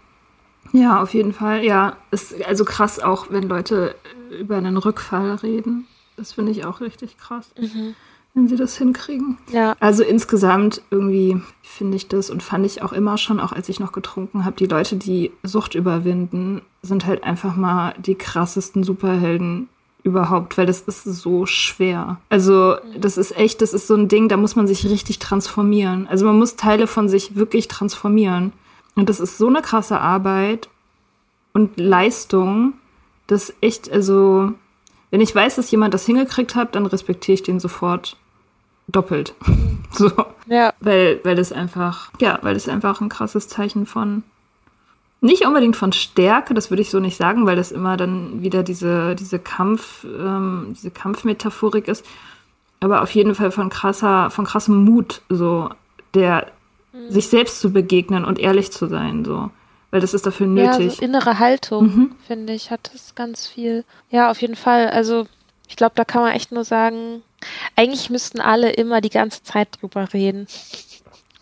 [0.73, 1.65] Ja, auf jeden Fall.
[1.65, 3.95] Ja, ist also krass auch, wenn Leute
[4.31, 5.87] über einen Rückfall reden.
[6.17, 7.51] Das finde ich auch richtig krass.
[7.59, 7.95] Mhm
[8.35, 9.39] wenn sie das hinkriegen.
[9.53, 9.77] Ja.
[9.81, 13.81] Also insgesamt irgendwie finde ich das und fand ich auch immer schon, auch als ich
[13.81, 19.69] noch getrunken habe, die Leute, die Sucht überwinden, sind halt einfach mal die krassesten Superhelden
[20.05, 22.21] überhaupt, weil das ist so schwer.
[22.29, 26.07] Also das ist echt, das ist so ein Ding, da muss man sich richtig transformieren.
[26.09, 28.53] Also man muss Teile von sich wirklich transformieren.
[28.95, 30.69] Und das ist so eine krasse Arbeit
[31.55, 32.75] und Leistung,
[33.27, 34.53] dass echt, also
[35.11, 38.17] wenn ich weiß, dass jemand das hingekriegt hat, dann respektiere ich den sofort
[38.89, 39.35] doppelt.
[39.91, 40.11] so.
[40.47, 40.75] Ja.
[40.81, 44.23] Weil, weil das einfach, ja, weil das einfach ein krasses Zeichen von,
[45.25, 48.63] nicht unbedingt von Stärke, das würde ich so nicht sagen, weil das immer dann wieder
[48.63, 52.05] diese, diese Kampf, ähm, diese Kampfmetaphorik ist,
[52.81, 55.71] aber auf jeden Fall von krasser, von krassem Mut, so,
[56.13, 56.53] der,
[56.93, 57.11] mhm.
[57.11, 59.51] sich selbst zu begegnen und ehrlich zu sein, so.
[59.91, 60.87] Weil das ist dafür nötig.
[60.87, 62.13] Ja, so innere Haltung, mhm.
[62.27, 63.85] finde ich, hat das ganz viel.
[64.11, 64.89] Ja, auf jeden Fall.
[64.89, 65.27] Also,
[65.69, 67.23] ich glaube, da kann man echt nur sagen,
[67.77, 70.47] eigentlich müssten alle immer die ganze Zeit drüber reden.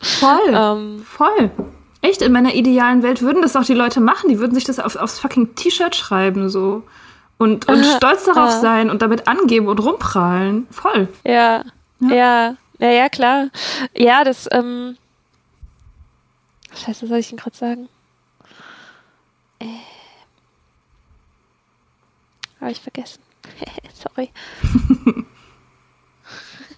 [0.00, 0.38] Voll.
[0.52, 1.50] Ähm, voll.
[2.02, 4.28] Echt, in meiner idealen Welt würden das auch die Leute machen.
[4.28, 6.82] Die würden sich das auf, aufs fucking T-Shirt schreiben, so.
[7.38, 10.66] Und, und stolz darauf sein und damit angeben und rumprallen.
[10.70, 11.08] Voll.
[11.24, 11.64] Ja.
[12.00, 12.10] Ja.
[12.10, 13.48] Ja, ja, ja klar.
[13.96, 14.96] Ja, das, ähm.
[16.74, 17.88] Scheiße, soll ich ihn gerade sagen?
[19.58, 19.66] Äh.
[22.60, 23.22] Habe ich vergessen.
[23.94, 24.30] Sorry.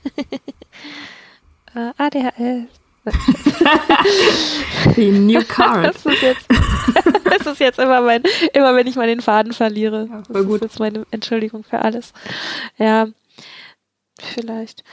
[1.75, 2.84] uh, ADHS.
[4.97, 5.95] Die New Card.
[5.95, 6.47] Das ist, jetzt,
[7.25, 10.09] das ist jetzt immer mein, immer wenn ich mal den Faden verliere.
[10.11, 10.63] Ja, voll gut.
[10.63, 12.13] Das ist jetzt meine Entschuldigung für alles.
[12.79, 13.09] Ja,
[14.21, 14.85] vielleicht.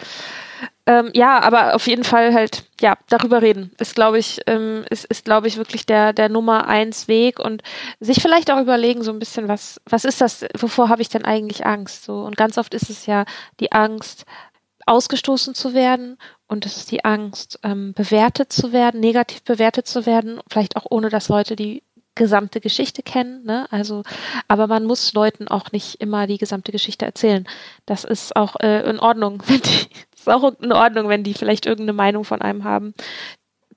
[0.88, 5.06] Ähm, ja, aber auf jeden Fall halt, ja, darüber reden ist, glaube ich, ähm, ist,
[5.06, 7.62] ist glaube ich, wirklich der, der Nummer eins Weg und
[8.00, 11.24] sich vielleicht auch überlegen, so ein bisschen, was, was ist das, wovor habe ich denn
[11.24, 12.04] eigentlich Angst?
[12.04, 13.26] So, und ganz oft ist es ja
[13.60, 14.26] die Angst,
[14.86, 16.18] ausgestoßen zu werden
[16.48, 20.86] und es ist die Angst, ähm, bewertet zu werden, negativ bewertet zu werden, vielleicht auch
[20.90, 21.84] ohne, dass Leute die
[22.16, 23.68] gesamte Geschichte kennen, ne?
[23.72, 24.04] Also,
[24.48, 27.48] aber man muss Leuten auch nicht immer die gesamte Geschichte erzählen.
[27.86, 31.66] Das ist auch äh, in Ordnung, wenn die, ist auch in Ordnung, wenn die vielleicht
[31.66, 32.94] irgendeine Meinung von einem haben,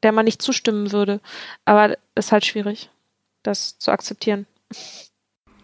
[0.02, 1.20] der man nicht zustimmen würde.
[1.64, 2.90] Aber es ist halt schwierig,
[3.42, 4.46] das zu akzeptieren.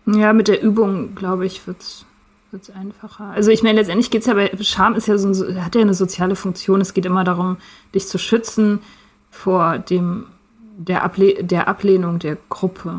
[0.07, 2.07] Ja, mit der Übung, glaube ich, wird's
[2.53, 3.31] wird es einfacher.
[3.31, 5.81] Also ich meine, letztendlich geht es ja bei Scham ist ja so ein, hat ja
[5.81, 6.81] eine soziale Funktion.
[6.81, 7.59] Es geht immer darum,
[7.95, 8.81] dich zu schützen
[9.31, 10.27] vor dem
[10.77, 12.95] der, Able der Ablehnung der Gruppe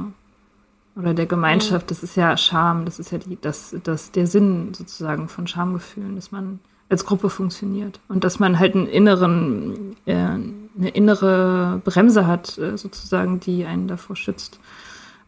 [0.96, 1.92] oder der Gemeinschaft.
[1.92, 2.86] Das ist ja Scham.
[2.86, 7.30] Das ist ja die, das, das, der Sinn sozusagen von Schamgefühlen, dass man als Gruppe
[7.30, 13.66] funktioniert und dass man halt einen inneren, äh, eine innere Bremse hat, äh, sozusagen, die
[13.66, 14.60] einen davor schützt,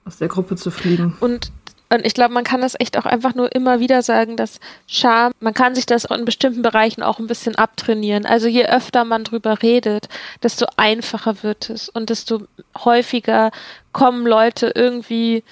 [0.04, 1.16] aus der Gruppe zu fliegen.
[1.22, 1.54] Und
[1.94, 5.32] und ich glaube, man kann das echt auch einfach nur immer wieder sagen, dass Scham,
[5.40, 8.26] man kann sich das in bestimmten Bereichen auch ein bisschen abtrainieren.
[8.26, 10.10] Also je öfter man drüber redet,
[10.42, 12.48] desto einfacher wird es und desto
[12.84, 13.52] häufiger
[13.92, 15.44] kommen Leute irgendwie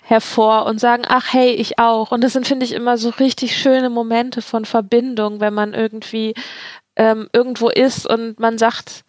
[0.00, 2.10] hervor und sagen, ach hey, ich auch.
[2.10, 6.34] Und das sind, finde ich, immer so richtig schöne Momente von Verbindung, wenn man irgendwie
[6.96, 9.04] ähm, irgendwo ist und man sagt,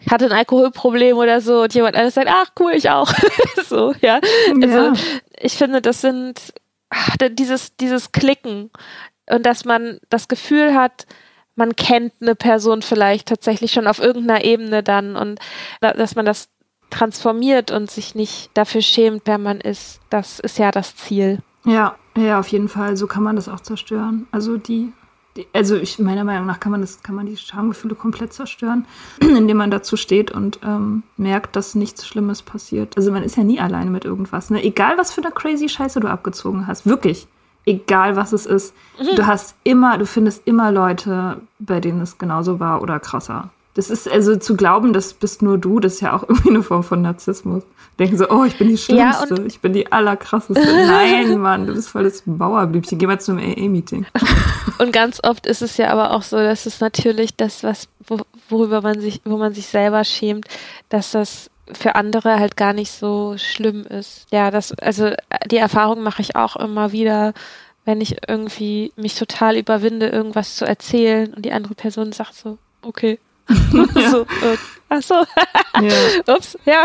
[0.00, 3.12] ich hatte ein Alkoholproblem oder so und jemand anderes sagt, ach cool, ich auch.
[3.68, 4.20] so, ja.
[4.62, 4.92] Also ja.
[5.38, 6.54] Ich finde, das sind
[6.90, 8.70] ach, dieses, dieses Klicken
[9.30, 11.06] und dass man das Gefühl hat,
[11.56, 15.38] man kennt eine Person vielleicht tatsächlich schon auf irgendeiner Ebene dann und
[15.80, 16.48] dass man das
[16.90, 20.00] transformiert und sich nicht dafür schämt, wer man ist.
[20.10, 21.40] Das ist ja das Ziel.
[21.64, 22.96] Ja, ja, auf jeden Fall.
[22.96, 24.28] So kann man das auch zerstören.
[24.30, 24.92] Also die
[25.52, 28.86] also ich, meiner Meinung nach kann man das, kann man die Schamgefühle komplett zerstören,
[29.20, 32.96] indem man dazu steht und ähm, merkt, dass nichts Schlimmes passiert.
[32.96, 34.50] Also man ist ja nie alleine mit irgendwas.
[34.50, 34.62] Ne?
[34.62, 37.26] Egal was für eine crazy Scheiße du abgezogen hast, wirklich.
[37.66, 39.16] Egal was es ist, mhm.
[39.16, 43.50] du hast immer, du findest immer Leute, bei denen es genauso war oder krasser.
[43.72, 46.62] Das ist also zu glauben, das bist nur du, das ist ja auch irgendwie eine
[46.62, 47.64] Form von Narzissmus.
[47.98, 50.60] Denken so, oh, ich bin die Schlimmste, ja, ich bin die allerkrasseste.
[50.86, 52.98] Nein, Mann, du bist voll das Bauerblümchen.
[52.98, 54.06] Geh mal zu einem AA-Meeting.
[54.78, 57.88] Und ganz oft ist es ja aber auch so, dass es natürlich das, was,
[58.48, 60.46] worüber man sich, wo man sich selber schämt,
[60.88, 64.26] dass das für andere halt gar nicht so schlimm ist.
[64.32, 65.12] Ja, das, also
[65.50, 67.32] die Erfahrung mache ich auch immer wieder,
[67.84, 72.58] wenn ich irgendwie mich total überwinde, irgendwas zu erzählen und die andere Person sagt so,
[72.82, 73.18] okay.
[73.94, 74.10] ja.
[74.10, 74.56] so, äh,
[74.88, 75.14] ach so.
[75.80, 75.92] ja.
[76.34, 76.84] Ups, ja.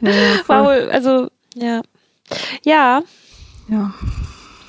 [0.00, 0.12] ja
[0.46, 1.82] wow, also, ja.
[2.64, 3.02] Ja.
[3.68, 3.94] Ja.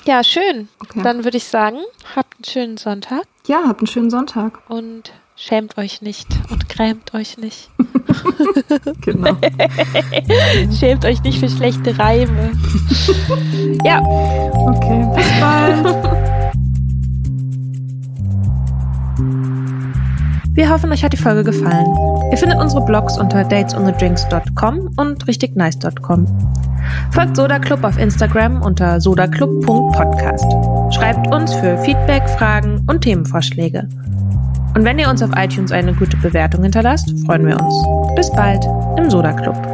[0.06, 0.68] Ja, schön.
[0.80, 1.02] Okay.
[1.02, 1.78] Dann würde ich sagen,
[2.14, 3.22] habt einen schönen Sonntag.
[3.46, 4.60] Ja, habt einen schönen Sonntag.
[4.68, 7.70] Und schämt euch nicht und grämt euch nicht.
[9.00, 9.36] genau.
[10.78, 12.52] schämt euch nicht für schlechte Reime.
[13.84, 14.00] ja.
[14.00, 16.23] Okay, bis bald.
[20.54, 21.86] Wir hoffen, euch hat die Folge gefallen.
[22.30, 26.26] Ihr findet unsere Blogs unter datesonthedrinks.com und richtignice.com.
[27.10, 30.46] Folgt Soda Club auf Instagram unter sodaclub.podcast.
[30.94, 33.88] Schreibt uns für Feedback, Fragen und Themenvorschläge.
[34.76, 38.14] Und wenn ihr uns auf iTunes eine gute Bewertung hinterlasst, freuen wir uns.
[38.14, 38.64] Bis bald
[38.96, 39.73] im Soda Club.